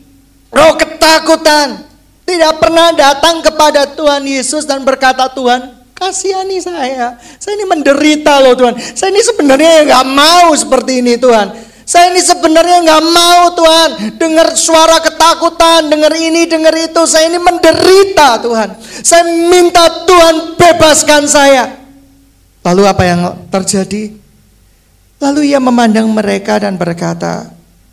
roh 0.51 0.75
ketakutan, 0.79 1.83
tidak 2.27 2.63
pernah 2.63 2.95
datang 2.95 3.43
kepada 3.43 3.91
Tuhan 3.91 4.23
Yesus 4.23 4.67
dan 4.67 4.83
berkata, 4.87 5.31
Tuhan, 5.31 5.82
Kasihani 6.03 6.59
saya. 6.59 7.15
Saya 7.39 7.55
ini 7.55 7.67
menderita 7.71 8.43
loh 8.43 8.59
Tuhan. 8.59 8.75
Saya 8.75 9.15
ini 9.15 9.23
sebenarnya 9.23 9.87
nggak 9.87 10.07
mau 10.11 10.51
seperti 10.59 10.99
ini 10.99 11.15
Tuhan. 11.15 11.55
Saya 11.87 12.11
ini 12.11 12.19
sebenarnya 12.19 12.83
nggak 12.83 13.05
mau 13.07 13.55
Tuhan. 13.55 13.91
Dengar 14.19 14.51
suara 14.59 14.99
ketakutan, 14.99 15.87
dengar 15.87 16.11
ini, 16.19 16.51
dengar 16.51 16.75
itu. 16.75 17.07
Saya 17.07 17.31
ini 17.31 17.39
menderita 17.39 18.43
Tuhan. 18.43 18.75
Saya 18.83 19.23
minta 19.47 19.87
Tuhan 20.03 20.59
bebaskan 20.59 21.23
saya. 21.31 21.71
Lalu 22.67 22.83
apa 22.83 23.03
yang 23.07 23.21
terjadi? 23.47 24.11
Lalu 25.23 25.55
ia 25.55 25.63
memandang 25.63 26.11
mereka 26.11 26.59
dan 26.59 26.75
berkata, 26.75 27.47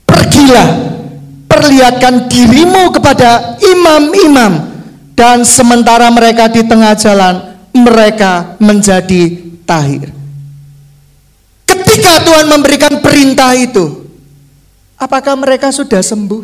Pergilah, 0.09 0.97
perlihatkan 1.45 2.25
dirimu 2.25 2.89
kepada 2.89 3.57
imam-imam. 3.61 4.65
Dan 5.13 5.45
sementara 5.45 6.07
mereka 6.09 6.47
di 6.47 6.63
tengah 6.63 6.95
jalan, 6.95 7.48
mereka 7.73 8.57
menjadi 8.57 9.37
tahir. 9.65 10.09
Ketika 11.69 12.25
Tuhan 12.25 12.45
memberikan 12.49 12.97
perintah 13.01 13.53
itu, 13.53 14.09
apakah 14.97 15.37
mereka 15.37 15.69
sudah 15.69 16.01
sembuh? 16.01 16.43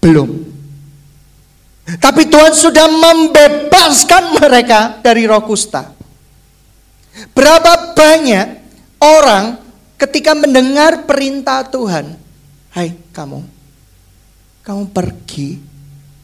Belum. 0.00 0.30
Tapi 1.88 2.28
Tuhan 2.28 2.52
sudah 2.52 2.84
membebaskan 2.84 4.36
mereka 4.36 5.00
dari 5.00 5.24
roh 5.24 5.40
kusta. 5.40 5.96
Berapa 7.32 7.96
banyak 7.96 8.46
orang 9.00 9.56
ketika 9.96 10.36
mendengar 10.36 11.08
perintah 11.08 11.64
Tuhan, 11.64 12.14
"Hai 12.76 12.92
kamu, 13.10 13.40
kamu 14.62 14.84
pergi 14.92 15.56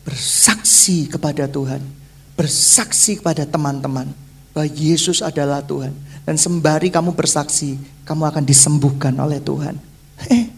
bersaksi 0.05 1.09
kepada 1.09 1.49
Tuhan." 1.49 2.04
Bersaksi 2.35 3.19
kepada 3.19 3.47
teman-teman 3.47 4.11
bahwa 4.55 4.69
Yesus 4.71 5.23
adalah 5.23 5.63
Tuhan. 5.63 5.95
Dan 6.25 6.41
sembari 6.41 6.89
kamu 6.89 7.13
bersaksi, 7.13 7.77
kamu 8.07 8.23
akan 8.31 8.43
disembuhkan 8.47 9.13
oleh 9.19 9.43
Tuhan. 9.43 9.77
Eh, 10.31 10.49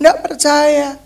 enggak 0.00 0.16
percaya. 0.22 0.96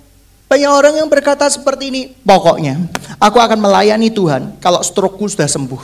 Banyak 0.49 0.71
orang 0.73 0.94
yang 0.97 1.09
berkata 1.12 1.44
seperti 1.53 1.92
ini, 1.92 2.03
pokoknya 2.25 2.81
aku 3.21 3.37
akan 3.37 3.61
melayani 3.61 4.09
Tuhan 4.09 4.57
kalau 4.64 4.81
strokeku 4.81 5.29
sudah 5.29 5.44
sembuh. 5.44 5.83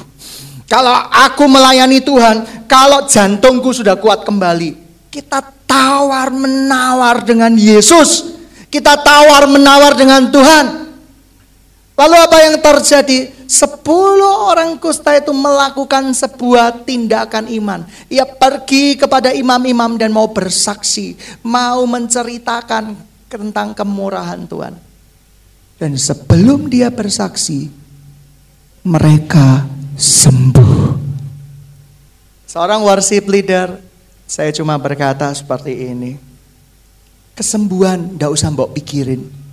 Kalau 0.64 0.94
aku 1.12 1.44
melayani 1.44 2.00
Tuhan, 2.00 2.64
kalau 2.64 3.04
jantungku 3.04 3.76
sudah 3.76 4.00
kuat 4.00 4.24
kembali. 4.24 4.80
Kita 5.12 5.44
tawar 5.68 6.32
menawar 6.32 7.20
dengan 7.22 7.52
Yesus. 7.52 8.32
Kita 8.72 8.96
tawar 8.98 9.44
menawar 9.46 9.92
dengan 9.94 10.32
Tuhan. 10.32 10.83
Lalu 11.94 12.16
apa 12.18 12.36
yang 12.42 12.56
terjadi? 12.58 13.30
Sepuluh 13.46 14.50
orang 14.50 14.74
kusta 14.82 15.14
itu 15.14 15.30
melakukan 15.30 16.10
sebuah 16.10 16.82
tindakan 16.82 17.46
iman. 17.54 17.86
Ia 18.10 18.26
pergi 18.26 18.98
kepada 18.98 19.30
imam-imam 19.30 19.94
dan 19.94 20.10
mau 20.10 20.26
bersaksi, 20.26 21.14
mau 21.46 21.86
menceritakan 21.86 22.98
tentang 23.30 23.70
kemurahan 23.78 24.42
Tuhan. 24.42 24.74
Dan 25.78 25.94
sebelum 25.94 26.66
dia 26.66 26.90
bersaksi, 26.90 27.70
mereka 28.82 29.62
sembuh. 29.94 30.98
Seorang 32.50 32.82
worship 32.82 33.26
leader, 33.30 33.78
saya 34.26 34.50
cuma 34.50 34.74
berkata 34.82 35.30
seperti 35.30 35.94
ini. 35.94 36.18
Kesembuhan 37.38 38.18
gak 38.18 38.30
usah 38.34 38.50
mbok 38.50 38.74
pikirin. 38.78 39.43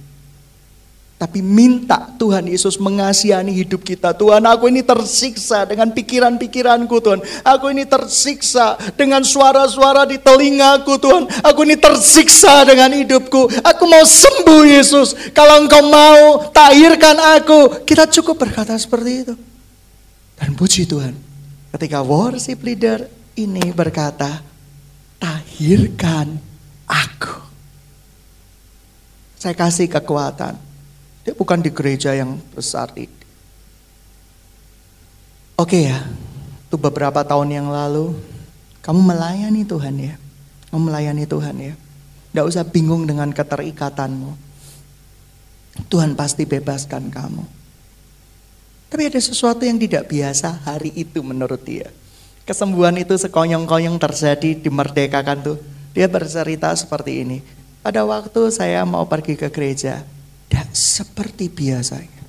Tapi 1.21 1.37
minta 1.37 2.09
Tuhan 2.17 2.49
Yesus 2.49 2.81
mengasihani 2.81 3.53
hidup 3.53 3.85
kita. 3.85 4.09
Tuhan 4.09 4.41
aku 4.41 4.73
ini 4.73 4.81
tersiksa 4.81 5.69
dengan 5.69 5.93
pikiran-pikiranku 5.93 6.97
Tuhan. 6.97 7.21
Aku 7.45 7.69
ini 7.69 7.85
tersiksa 7.85 8.73
dengan 8.97 9.21
suara-suara 9.21 10.09
di 10.09 10.17
telingaku 10.17 10.97
Tuhan. 10.97 11.29
Aku 11.45 11.61
ini 11.61 11.77
tersiksa 11.77 12.65
dengan 12.65 12.89
hidupku. 12.89 13.53
Aku 13.61 13.83
mau 13.85 14.01
sembuh 14.01 14.65
Yesus. 14.65 15.13
Kalau 15.29 15.61
engkau 15.61 15.85
mau 15.93 16.49
tahirkan 16.49 17.13
aku. 17.37 17.85
Kita 17.85 18.09
cukup 18.09 18.41
berkata 18.41 18.73
seperti 18.81 19.11
itu. 19.21 19.37
Dan 20.41 20.57
puji 20.57 20.89
Tuhan. 20.89 21.13
Ketika 21.69 22.01
worship 22.01 22.65
leader 22.65 23.05
ini 23.37 23.69
berkata. 23.69 24.41
Tahirkan 25.21 26.33
aku. 26.89 27.45
Saya 29.37 29.53
kasih 29.53 29.85
kekuatan 29.85 30.70
dia 31.21 31.33
bukan 31.37 31.61
di 31.61 31.69
gereja 31.69 32.17
yang 32.17 32.41
besar 32.53 32.89
ini. 32.97 33.13
Oke 35.61 35.85
ya, 35.85 36.01
itu 36.65 36.75
beberapa 36.81 37.21
tahun 37.21 37.53
yang 37.53 37.67
lalu 37.69 38.17
kamu 38.81 38.99
melayani 39.13 39.61
Tuhan 39.61 39.95
ya. 40.01 40.15
Kamu 40.73 40.89
melayani 40.89 41.29
Tuhan 41.29 41.55
ya. 41.61 41.73
Tidak 42.33 42.45
usah 42.47 42.65
bingung 42.65 43.05
dengan 43.05 43.29
keterikatanmu. 43.29 44.33
Tuhan 45.85 46.17
pasti 46.17 46.49
bebaskan 46.49 47.13
kamu. 47.13 47.45
Tapi 48.91 49.07
ada 49.07 49.21
sesuatu 49.21 49.63
yang 49.63 49.77
tidak 49.77 50.09
biasa 50.09 50.65
hari 50.65 50.91
itu 50.97 51.21
menurut 51.21 51.61
dia. 51.61 51.93
Kesembuhan 52.43 52.97
itu 52.97 53.13
sekonyong-konyong 53.15 53.95
terjadi 54.01 54.57
dimerdekakan 54.57 55.37
tuh. 55.45 55.57
Dia 55.93 56.09
bercerita 56.09 56.73
seperti 56.73 57.23
ini. 57.23 57.37
Pada 57.85 58.01
waktu 58.03 58.49
saya 58.49 58.81
mau 58.83 59.05
pergi 59.05 59.37
ke 59.37 59.47
gereja, 59.53 60.03
tidak 60.61 60.77
seperti 60.77 61.49
biasanya. 61.49 62.21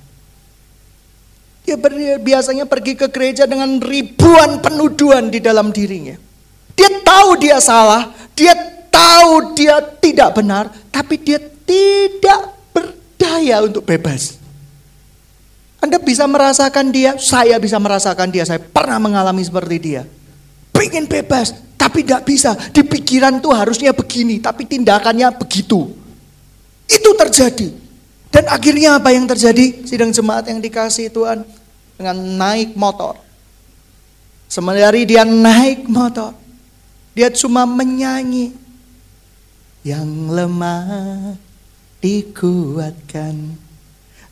Dia 1.63 1.77
biasanya 2.19 2.65
pergi 2.65 2.97
ke 2.97 3.07
gereja 3.07 3.45
dengan 3.47 3.77
ribuan 3.79 4.59
penuduhan 4.59 5.29
di 5.29 5.39
dalam 5.39 5.69
dirinya. 5.69 6.17
Dia 6.73 6.89
tahu 7.05 7.37
dia 7.37 7.61
salah, 7.61 8.09
dia 8.33 8.57
tahu 8.89 9.53
dia 9.53 9.79
tidak 10.01 10.33
benar, 10.33 10.73
tapi 10.89 11.21
dia 11.21 11.37
tidak 11.63 12.57
berdaya 12.73 13.63
untuk 13.63 13.85
bebas. 13.85 14.41
Anda 15.79 16.01
bisa 16.01 16.25
merasakan 16.25 16.89
dia, 16.89 17.15
saya 17.21 17.61
bisa 17.61 17.77
merasakan 17.77 18.27
dia, 18.33 18.43
saya 18.43 18.59
pernah 18.59 18.97
mengalami 18.97 19.45
seperti 19.45 19.77
dia. 19.79 20.03
Pengen 20.73 21.05
bebas, 21.05 21.53
tapi 21.77 22.01
tidak 22.01 22.25
bisa. 22.27 22.57
Di 22.73 22.81
pikiran 22.81 23.39
tuh 23.39 23.53
harusnya 23.55 23.93
begini, 23.93 24.41
tapi 24.41 24.67
tindakannya 24.67 25.31
begitu. 25.37 25.95
Itu 26.89 27.09
terjadi. 27.15 27.82
Dan 28.33 28.49
akhirnya 28.49 28.97
apa 28.97 29.13
yang 29.13 29.29
terjadi? 29.29 29.85
Sidang 29.85 30.09
jemaat 30.09 30.49
yang 30.49 30.57
dikasih 30.57 31.13
Tuhan 31.13 31.45
dengan 31.93 32.17
naik 32.17 32.73
motor. 32.73 33.21
Sementara 34.49 34.97
dia 35.05 35.21
naik 35.21 35.85
motor, 35.85 36.33
dia 37.13 37.29
cuma 37.29 37.69
menyanyi. 37.69 38.57
Yang 39.83 40.09
lemah 40.31 41.35
dikuatkan, 42.01 43.59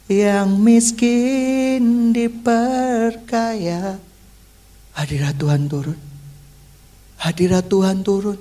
yang 0.08 0.50
miskin 0.58 2.16
diperkaya. 2.16 4.00
Hadirat 4.98 5.36
Tuhan 5.36 5.68
turun. 5.68 6.00
Hadirat 7.20 7.66
Tuhan 7.68 8.02
turun. 8.02 8.40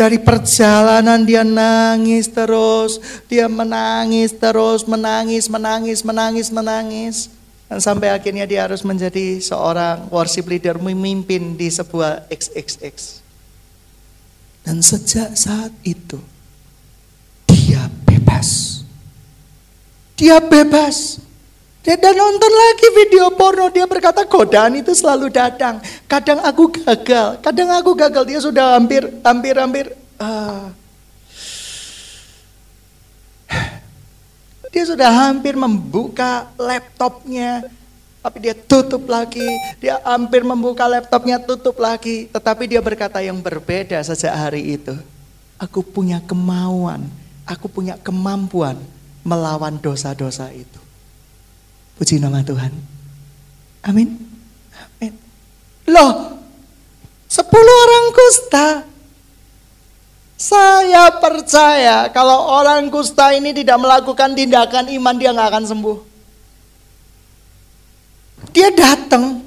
Dari 0.00 0.16
perjalanan 0.16 1.28
dia 1.28 1.44
nangis 1.44 2.24
terus, 2.32 2.96
dia 3.28 3.52
menangis 3.52 4.32
terus, 4.32 4.88
menangis, 4.88 5.44
menangis, 5.44 6.00
menangis, 6.00 6.48
menangis. 6.48 7.16
Dan 7.68 7.84
sampai 7.84 8.08
akhirnya 8.08 8.48
dia 8.48 8.64
harus 8.64 8.80
menjadi 8.80 9.36
seorang 9.44 10.08
worship 10.08 10.48
leader 10.48 10.80
memimpin 10.80 11.52
di 11.52 11.68
sebuah 11.68 12.32
XXX. 12.32 13.20
Dan 14.64 14.80
sejak 14.80 15.36
saat 15.36 15.68
itu, 15.84 16.16
dia 17.44 17.84
bebas. 18.08 18.80
Dia 20.16 20.40
bebas. 20.40 21.20
Dia 21.80 21.96
dan 21.96 22.12
nonton 22.12 22.52
lagi 22.52 22.86
video 22.92 23.32
porno, 23.32 23.72
dia 23.72 23.88
berkata 23.88 24.28
godaan 24.28 24.76
itu 24.76 24.92
selalu 24.92 25.32
datang. 25.32 25.80
Kadang 26.04 26.44
aku 26.44 26.68
gagal, 26.76 27.40
kadang 27.40 27.72
aku 27.72 27.96
gagal. 27.96 28.24
Dia 28.28 28.40
sudah 28.44 28.76
hampir, 28.76 29.08
hampir, 29.24 29.54
hampir. 29.56 29.86
Uh, 30.20 30.68
dia 34.68 34.84
sudah 34.84 35.08
hampir 35.08 35.56
membuka 35.56 36.52
laptopnya, 36.60 37.64
tapi 38.20 38.44
dia 38.44 38.52
tutup 38.52 39.08
lagi. 39.08 39.48
Dia 39.80 40.04
hampir 40.04 40.44
membuka 40.44 40.84
laptopnya, 40.84 41.40
tutup 41.40 41.80
lagi. 41.80 42.28
Tetapi 42.28 42.68
dia 42.68 42.84
berkata 42.84 43.24
yang 43.24 43.40
berbeda 43.40 44.04
sejak 44.04 44.36
hari 44.36 44.76
itu. 44.76 44.92
Aku 45.56 45.80
punya 45.80 46.20
kemauan, 46.28 47.08
aku 47.48 47.72
punya 47.72 47.96
kemampuan 47.96 48.76
melawan 49.24 49.80
dosa-dosa 49.80 50.52
itu. 50.52 50.79
Puji 52.00 52.16
nama 52.16 52.40
Tuhan. 52.40 52.72
Amin. 53.84 54.16
Loh, 55.84 56.40
sepuluh 57.28 57.76
orang 57.84 58.06
kusta. 58.16 58.68
Saya 60.40 61.12
percaya 61.20 62.08
kalau 62.08 62.56
orang 62.56 62.88
kusta 62.88 63.36
ini 63.36 63.52
tidak 63.52 63.76
melakukan 63.76 64.32
tindakan 64.32 64.88
iman 64.88 65.14
dia 65.20 65.36
nggak 65.36 65.48
akan 65.52 65.64
sembuh. 65.68 65.98
Dia 68.56 68.72
datang. 68.72 69.44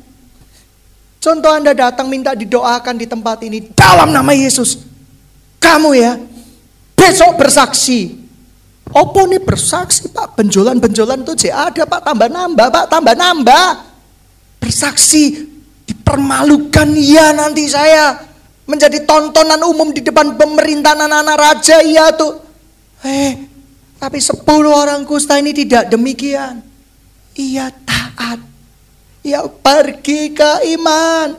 Contoh 1.18 1.50
Anda 1.50 1.74
datang 1.74 2.06
minta 2.06 2.38
didoakan 2.38 3.02
di 3.02 3.10
tempat 3.10 3.42
ini 3.42 3.74
dalam 3.74 4.14
nama 4.14 4.30
Yesus. 4.38 4.78
Kamu 5.58 5.98
ya, 5.98 6.22
besok 6.94 7.34
bersaksi. 7.42 8.23
Opo 8.94 9.26
nih 9.26 9.42
bersaksi 9.42 10.14
pak, 10.14 10.38
benjolan-benjolan 10.38 11.26
itu 11.26 11.50
ada 11.50 11.84
pak, 11.90 12.02
tambah 12.06 12.30
nambah 12.30 12.68
pak, 12.70 12.86
tambah 12.94 13.16
nambah. 13.18 13.68
Bersaksi, 14.62 15.54
Dipermalukan 15.84 16.96
ya 16.96 17.36
nanti 17.36 17.68
saya 17.68 18.16
menjadi 18.64 19.04
tontonan 19.04 19.60
umum 19.68 19.92
di 19.92 20.00
depan 20.00 20.40
pemerintahan 20.40 20.96
anak-anak 20.96 21.36
raja 21.36 21.84
ya 21.84 22.08
tuh. 22.16 22.40
Eh, 23.04 23.36
tapi 24.00 24.24
sepuluh 24.24 24.72
orang 24.72 25.04
kusta 25.04 25.36
ini 25.36 25.52
tidak 25.52 25.92
demikian. 25.92 26.64
Ia 27.36 27.68
taat. 27.84 28.40
Ia 29.28 29.44
pergi 29.44 30.32
ke 30.32 30.64
iman. 30.80 31.36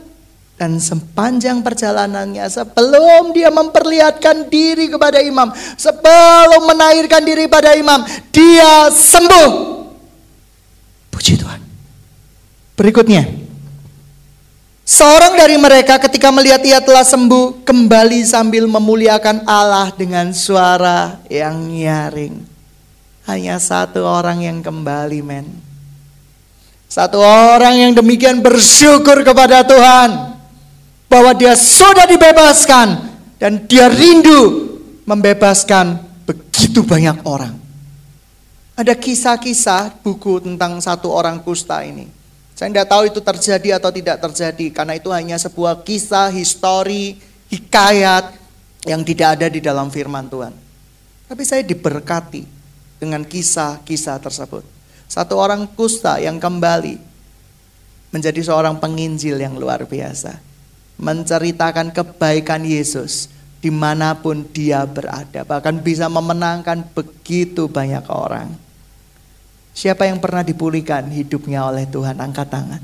Dan 0.55 0.79
sepanjang 0.79 1.59
perjalanannya 1.59 2.47
sebelum 2.47 3.35
dia 3.35 3.51
memperlihatkan 3.51 4.47
diri 4.47 4.87
kepada 4.87 5.19
imam. 5.19 5.51
Sebelum 5.75 6.63
menaikkan 6.63 7.27
diri 7.27 7.51
pada 7.51 7.75
imam. 7.75 8.07
Dia 8.31 8.87
sembuh. 8.87 9.51
Puji 11.11 11.35
Tuhan. 11.35 11.59
Berikutnya. 12.79 13.27
Seorang 14.85 15.33
dari 15.33 15.57
mereka 15.57 15.97
ketika 15.97 16.29
melihat 16.29 16.61
ia 16.61 16.77
telah 16.77 17.01
sembuh 17.01 17.65
kembali 17.65 18.21
sambil 18.21 18.69
memuliakan 18.69 19.43
Allah 19.49 19.89
dengan 19.91 20.29
suara 20.29 21.19
yang 21.25 21.57
nyaring. 21.67 22.37
Hanya 23.25 23.57
satu 23.57 24.05
orang 24.05 24.45
yang 24.45 24.61
kembali 24.61 25.19
men. 25.25 25.49
Satu 26.85 27.17
orang 27.17 27.81
yang 27.81 27.91
demikian 27.97 28.45
bersyukur 28.45 29.25
kepada 29.25 29.65
Tuhan. 29.65 30.34
Bahwa 31.15 31.31
dia 31.31 31.55
sudah 31.55 32.03
dibebaskan. 32.03 33.15
Dan 33.39 33.63
dia 33.71 33.87
rindu 33.87 34.75
membebaskan 35.07 36.03
begitu 36.27 36.83
banyak 36.83 37.23
orang. 37.23 37.55
Ada 38.75 38.91
kisah-kisah 38.91 40.03
buku 40.03 40.43
tentang 40.43 40.83
satu 40.83 41.07
orang 41.07 41.39
kusta 41.39 41.79
ini. 41.87 42.11
Saya 42.55 42.71
tidak 42.71 42.87
tahu 42.91 43.03
itu 43.07 43.19
terjadi 43.19 43.69
atau 43.79 43.91
tidak 43.91 44.19
terjadi 44.19 44.65
karena 44.71 44.95
itu 44.95 45.11
hanya 45.11 45.35
sebuah 45.35 45.83
kisah, 45.83 46.31
histori, 46.31 47.19
hikayat 47.51 48.35
yang 48.87 49.03
tidak 49.03 49.39
ada 49.39 49.47
di 49.51 49.59
dalam 49.59 49.87
firman 49.91 50.27
Tuhan. 50.27 50.55
Tapi 51.27 51.43
saya 51.43 51.63
diberkati 51.63 52.43
dengan 52.99 53.27
kisah-kisah 53.27 54.19
tersebut. 54.23 54.63
Satu 55.07 55.35
orang 55.35 55.67
kusta 55.75 56.19
yang 56.19 56.39
kembali 56.39 56.95
menjadi 58.15 58.39
seorang 58.39 58.79
penginjil 58.79 59.35
yang 59.35 59.59
luar 59.59 59.83
biasa. 59.83 60.54
Menceritakan 60.95 61.91
kebaikan 61.91 62.63
Yesus 62.63 63.27
di 63.59 63.73
mana 63.73 64.15
pun 64.15 64.45
dia 64.47 64.85
berada. 64.85 65.43
Bahkan 65.43 65.81
bisa 65.81 66.05
memenangkan 66.07 66.85
begitu 66.93 67.65
banyak 67.65 68.05
orang. 68.07 68.53
Siapa 69.75 70.07
yang 70.07 70.23
pernah 70.23 70.39
dipulihkan 70.39 71.11
hidupnya 71.11 71.67
oleh 71.67 71.83
Tuhan? 71.83 72.15
Angkat 72.15 72.47
tangan. 72.47 72.81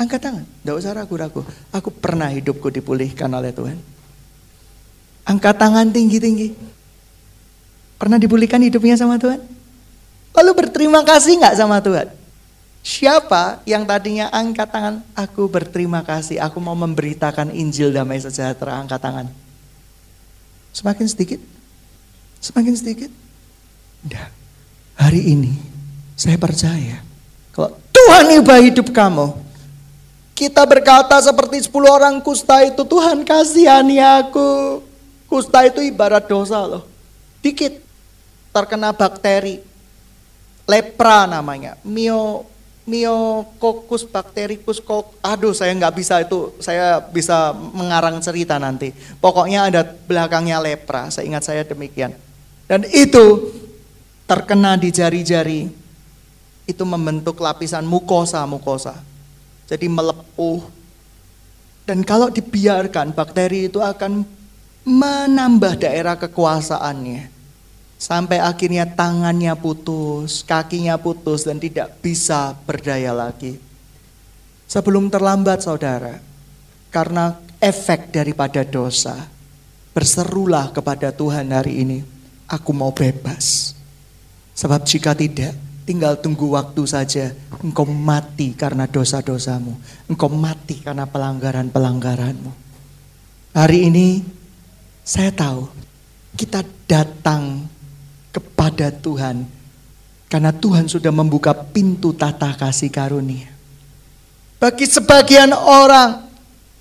Angkat 0.00 0.20
tangan. 0.24 0.44
Tidak 0.46 0.72
usah 0.72 0.96
ragu-ragu. 0.96 1.44
Aku 1.68 1.92
pernah 1.92 2.32
hidupku 2.32 2.72
dipulihkan 2.72 3.28
oleh 3.28 3.52
Tuhan. 3.52 3.76
Angkat 5.28 5.60
tangan 5.60 5.92
tinggi-tinggi. 5.92 6.56
Pernah 8.00 8.16
dipulihkan 8.16 8.62
hidupnya 8.64 8.96
sama 8.96 9.20
Tuhan? 9.20 9.42
Lalu 10.36 10.52
berterima 10.52 11.04
kasih 11.04 11.40
nggak 11.40 11.56
sama 11.60 11.80
Tuhan? 11.84 12.08
Siapa 12.86 13.66
yang 13.66 13.82
tadinya 13.82 14.30
angkat 14.30 14.70
tangan, 14.70 15.02
aku 15.18 15.50
berterima 15.50 16.06
kasih, 16.06 16.38
aku 16.38 16.62
mau 16.62 16.78
memberitakan 16.78 17.50
Injil 17.50 17.90
damai 17.90 18.22
sejahtera, 18.22 18.78
angkat 18.78 19.02
tangan. 19.02 19.26
Semakin 20.70 21.06
sedikit, 21.10 21.42
semakin 22.38 22.78
sedikit. 22.78 23.10
Nah, 24.06 24.30
hari 24.94 25.34
ini 25.34 25.58
saya 26.14 26.38
percaya 26.38 27.02
kalau 27.50 27.74
Tuhan 27.90 28.38
ubah 28.38 28.62
hidup 28.62 28.94
kamu, 28.94 29.34
kita 30.38 30.62
berkata 30.62 31.18
seperti 31.18 31.66
10 31.66 31.90
orang 31.90 32.22
kusta 32.22 32.62
itu, 32.62 32.86
Tuhan 32.86 33.26
kasihani 33.26 33.98
aku. 33.98 34.78
Kusta 35.26 35.66
itu 35.66 35.82
ibarat 35.82 36.30
dosa 36.30 36.62
loh. 36.62 36.86
Dikit 37.42 37.82
terkena 38.54 38.94
bakteri. 38.94 39.58
Lepra 40.70 41.26
namanya. 41.26 41.74
Mio 41.82 42.46
Myococcus 42.86 44.06
bactericus 44.06 44.78
kok 44.78 45.18
aduh 45.18 45.50
saya 45.50 45.74
nggak 45.74 45.94
bisa 45.98 46.22
itu 46.22 46.54
saya 46.62 47.02
bisa 47.02 47.50
mengarang 47.50 48.22
cerita 48.22 48.62
nanti. 48.62 48.94
Pokoknya 49.18 49.66
ada 49.66 49.82
belakangnya 49.82 50.62
lepra 50.62 51.10
saya 51.10 51.26
ingat 51.26 51.42
saya 51.42 51.66
demikian. 51.66 52.14
Dan 52.70 52.86
itu 52.94 53.50
terkena 54.26 54.78
di 54.78 54.94
jari-jari 54.94 55.66
itu 56.66 56.84
membentuk 56.86 57.42
lapisan 57.42 57.82
mukosa 57.82 58.46
mukosa. 58.46 58.94
Jadi 59.66 59.90
melepuh. 59.90 60.62
Dan 61.86 62.06
kalau 62.06 62.30
dibiarkan 62.30 63.14
bakteri 63.14 63.66
itu 63.66 63.82
akan 63.82 64.26
menambah 64.86 65.82
daerah 65.82 66.14
kekuasaannya 66.14 67.35
Sampai 67.96 68.36
akhirnya 68.36 68.84
tangannya 68.84 69.56
putus, 69.56 70.44
kakinya 70.44 71.00
putus 71.00 71.48
dan 71.48 71.56
tidak 71.56 71.96
bisa 72.04 72.52
berdaya 72.68 73.16
lagi. 73.16 73.56
Sebelum 74.68 75.08
terlambat 75.08 75.64
saudara, 75.64 76.20
karena 76.92 77.40
efek 77.56 78.12
daripada 78.12 78.60
dosa, 78.68 79.16
berserulah 79.96 80.76
kepada 80.76 81.08
Tuhan 81.08 81.56
hari 81.56 81.80
ini, 81.80 81.98
aku 82.44 82.76
mau 82.76 82.92
bebas. 82.92 83.72
Sebab 84.52 84.84
jika 84.84 85.16
tidak, 85.16 85.56
tinggal 85.88 86.20
tunggu 86.20 86.52
waktu 86.52 86.82
saja, 86.84 87.32
engkau 87.64 87.88
mati 87.88 88.52
karena 88.52 88.84
dosa-dosamu. 88.84 89.72
Engkau 90.10 90.28
mati 90.28 90.84
karena 90.84 91.08
pelanggaran-pelanggaranmu. 91.08 92.52
Hari 93.56 93.78
ini, 93.88 94.20
saya 95.00 95.32
tahu, 95.32 95.64
kita 96.36 96.60
datang 96.84 97.64
kepada 98.36 98.92
Tuhan. 98.92 99.48
Karena 100.28 100.52
Tuhan 100.52 100.84
sudah 100.84 101.08
membuka 101.08 101.56
pintu 101.56 102.12
tata 102.12 102.52
kasih 102.52 102.92
karunia. 102.92 103.48
Bagi 104.60 104.84
sebagian 104.84 105.54
orang, 105.56 106.28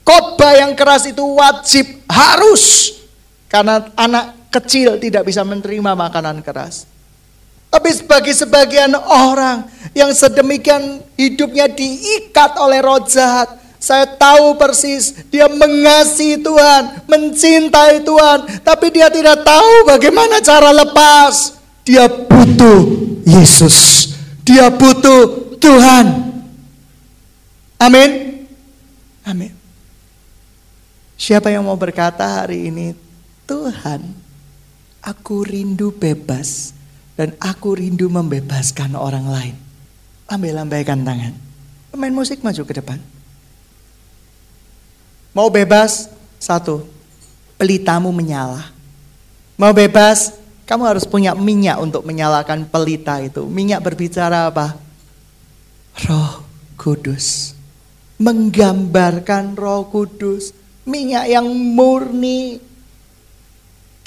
khotbah 0.03 0.60
yang 0.60 0.76
keras 0.76 1.08
itu 1.08 1.24
wajib 1.24 2.03
harus. 2.12 2.97
Karena 3.47 3.88
anak 3.95 4.51
kecil 4.51 4.99
tidak 4.99 5.30
bisa 5.30 5.47
menerima 5.47 5.95
makanan 5.95 6.43
keras. 6.43 6.89
Tapi 7.70 7.91
bagi 8.08 8.32
sebagian 8.32 8.95
orang 8.95 9.68
yang 9.91 10.12
sedemikian 10.16 11.03
hidupnya 11.20 11.68
diikat 11.68 12.56
oleh 12.56 12.80
roh 12.80 13.03
jahat, 13.03 13.51
saya 13.86 14.09
tahu 14.09 14.57
persis 14.57 15.13
dia 15.29 15.45
mengasihi 15.45 16.41
Tuhan, 16.41 17.05
mencintai 17.05 18.01
Tuhan, 18.01 18.65
tapi 18.65 18.89
dia 18.89 19.13
tidak 19.13 19.45
tahu 19.45 19.86
bagaimana 19.86 20.41
cara 20.41 20.73
lepas. 20.73 21.61
Dia 21.86 22.09
butuh 22.09 22.81
Yesus. 23.29 24.09
Dia 24.41 24.73
butuh 24.73 25.53
Tuhan. 25.61 26.33
Amin. 27.77 28.41
Amin. 29.21 29.53
Siapa 31.13 31.53
yang 31.53 31.69
mau 31.69 31.77
berkata 31.77 32.41
hari 32.41 32.73
ini, 32.73 32.97
Tuhan, 33.45 34.01
aku 35.05 35.45
rindu 35.45 35.93
bebas 35.93 36.73
dan 37.13 37.38
aku 37.38 37.77
rindu 37.77 38.09
membebaskan 38.09 38.97
orang 38.97 39.29
lain. 39.29 39.55
Ambil 40.25 40.57
lambaikan 40.57 41.05
tangan. 41.05 41.38
Pemain 41.93 42.17
musik 42.17 42.41
maju 42.41 42.65
ke 42.65 42.81
depan. 42.81 42.97
Mau 45.36 45.51
bebas? 45.51 46.07
Satu, 46.39 46.88
pelitamu 47.59 48.07
menyala. 48.15 48.71
Mau 49.59 49.75
bebas? 49.75 50.31
Kamu 50.63 50.88
harus 50.88 51.03
punya 51.03 51.36
minyak 51.36 51.75
untuk 51.83 52.07
menyalakan 52.07 52.63
pelita 52.63 53.19
itu. 53.19 53.43
Minyak 53.43 53.83
berbicara 53.83 54.47
apa? 54.47 54.79
Roh 56.07 56.39
Kudus. 56.79 57.51
Menggambarkan 58.15 59.59
Roh 59.59 59.91
Kudus. 59.91 60.55
Minyak 60.88 61.27
yang 61.27 61.51
murni. 61.51 62.63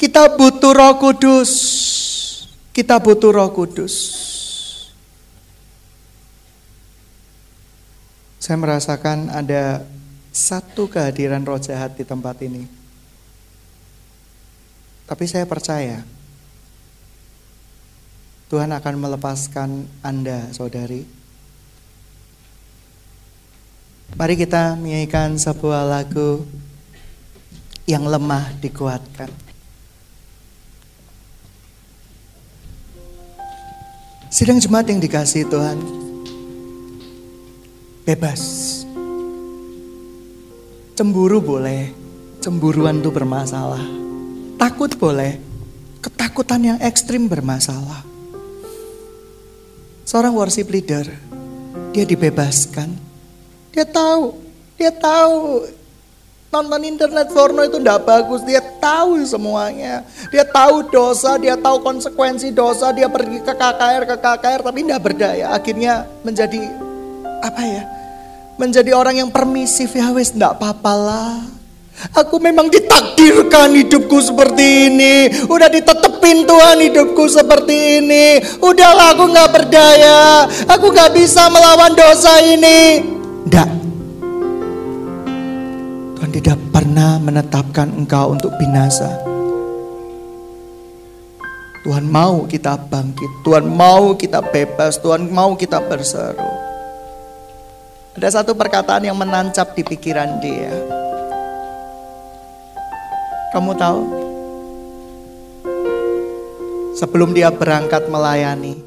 Kita 0.01 0.33
butuh 0.33 0.73
Roh 0.73 0.97
Kudus. 0.97 1.53
Kita 2.73 2.97
butuh 2.99 3.31
Roh 3.37 3.53
Kudus. 3.53 3.95
Saya 8.41 8.57
merasakan 8.57 9.29
ada 9.29 9.85
satu 10.39 10.87
kehadiran 10.87 11.43
roh 11.43 11.59
jahat 11.59 11.99
di 11.99 12.07
tempat 12.07 12.39
ini. 12.47 12.63
Tapi 15.11 15.25
saya 15.27 15.43
percaya 15.43 16.07
Tuhan 18.47 18.71
akan 18.71 18.95
melepaskan 19.03 19.85
Anda, 20.01 20.47
saudari. 20.55 21.03
Mari 24.15 24.35
kita 24.39 24.79
menyanyikan 24.79 25.37
sebuah 25.37 25.85
lagu 25.85 26.47
yang 27.85 28.09
lemah 28.09 28.57
dikuatkan. 28.63 29.29
Sidang 34.33 34.61
jemaat 34.61 34.89
yang 34.93 35.01
dikasih 35.01 35.49
Tuhan, 35.49 35.77
bebas 38.05 38.88
Cemburu 40.99 41.39
boleh, 41.39 41.95
cemburuan 42.43 42.99
itu 42.99 43.15
bermasalah. 43.15 43.79
Takut 44.59 44.91
boleh, 44.99 45.39
ketakutan 46.03 46.75
yang 46.75 46.79
ekstrim 46.83 47.31
bermasalah. 47.31 48.03
Seorang 50.03 50.35
worship 50.35 50.67
leader, 50.67 51.07
dia 51.95 52.03
dibebaskan. 52.03 52.99
Dia 53.71 53.87
tahu, 53.87 54.43
dia 54.75 54.91
tahu 54.91 55.71
nonton 56.51 56.83
internet 56.83 57.31
porno 57.31 57.63
itu 57.63 57.79
tidak 57.79 58.03
bagus. 58.03 58.43
Dia 58.43 58.59
tahu 58.83 59.23
semuanya. 59.23 60.03
Dia 60.35 60.43
tahu 60.43 60.91
dosa, 60.91 61.39
dia 61.39 61.55
tahu 61.55 61.79
konsekuensi 61.79 62.51
dosa. 62.51 62.91
Dia 62.91 63.07
pergi 63.07 63.39
ke 63.39 63.55
KKR, 63.55 64.03
ke 64.03 64.17
KKR 64.19 64.61
tapi 64.67 64.83
tidak 64.83 65.07
berdaya. 65.07 65.55
Akhirnya 65.55 66.11
menjadi 66.27 66.59
apa 67.39 67.63
ya? 67.63 67.98
Menjadi 68.59 68.91
orang 68.93 69.23
yang 69.23 69.31
permisif 69.31 69.95
ya 69.95 70.11
wes 70.11 70.35
ndak 70.35 70.59
apa-apalah. 70.59 71.47
Aku 72.15 72.39
memang 72.39 72.71
ditakdirkan 72.71 73.75
hidupku 73.75 74.23
seperti 74.23 74.87
ini. 74.87 75.27
Udah 75.51 75.67
ditetepin 75.67 76.47
Tuhan 76.47 76.79
hidupku 76.79 77.27
seperti 77.27 77.99
ini. 77.99 78.39
Udahlah 78.63 79.19
aku 79.19 79.27
nggak 79.27 79.51
berdaya. 79.51 80.47
Aku 80.71 80.95
nggak 80.95 81.11
bisa 81.19 81.51
melawan 81.51 81.99
dosa 81.99 82.39
ini. 82.39 83.03
Ndak. 83.51 83.71
Tuhan 86.19 86.31
tidak 86.31 86.59
pernah 86.71 87.19
menetapkan 87.19 87.91
engkau 87.91 88.31
untuk 88.31 88.55
binasa. 88.63 89.11
Tuhan 91.83 92.07
mau 92.07 92.47
kita 92.47 92.79
bangkit. 92.79 93.43
Tuhan 93.43 93.67
mau 93.67 94.15
kita 94.15 94.39
bebas. 94.39 95.03
Tuhan 95.03 95.27
mau 95.35 95.59
kita 95.59 95.83
berseru. 95.83 96.78
Ada 98.19 98.43
satu 98.43 98.59
perkataan 98.59 99.07
yang 99.07 99.15
menancap 99.15 99.79
di 99.79 99.87
pikiran 99.87 100.43
dia. 100.43 100.75
Kamu 103.55 103.79
tahu? 103.79 104.01
Sebelum 106.99 107.31
dia 107.31 107.47
berangkat 107.55 108.11
melayani, 108.11 108.83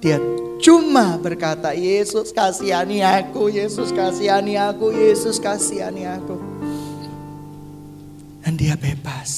dia 0.00 0.16
cuma 0.56 1.20
berkata, 1.20 1.76
Yesus 1.76 2.32
kasihani 2.32 3.04
aku, 3.04 3.52
Yesus 3.52 3.92
kasihani 3.92 4.56
aku, 4.56 4.88
Yesus 4.88 5.36
kasihani 5.36 6.08
aku. 6.08 6.40
Dan 8.40 8.56
dia 8.56 8.72
bebas. 8.72 9.36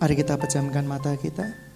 Mari 0.00 0.16
kita 0.16 0.40
pejamkan 0.40 0.88
mata 0.88 1.12
kita. 1.12 1.67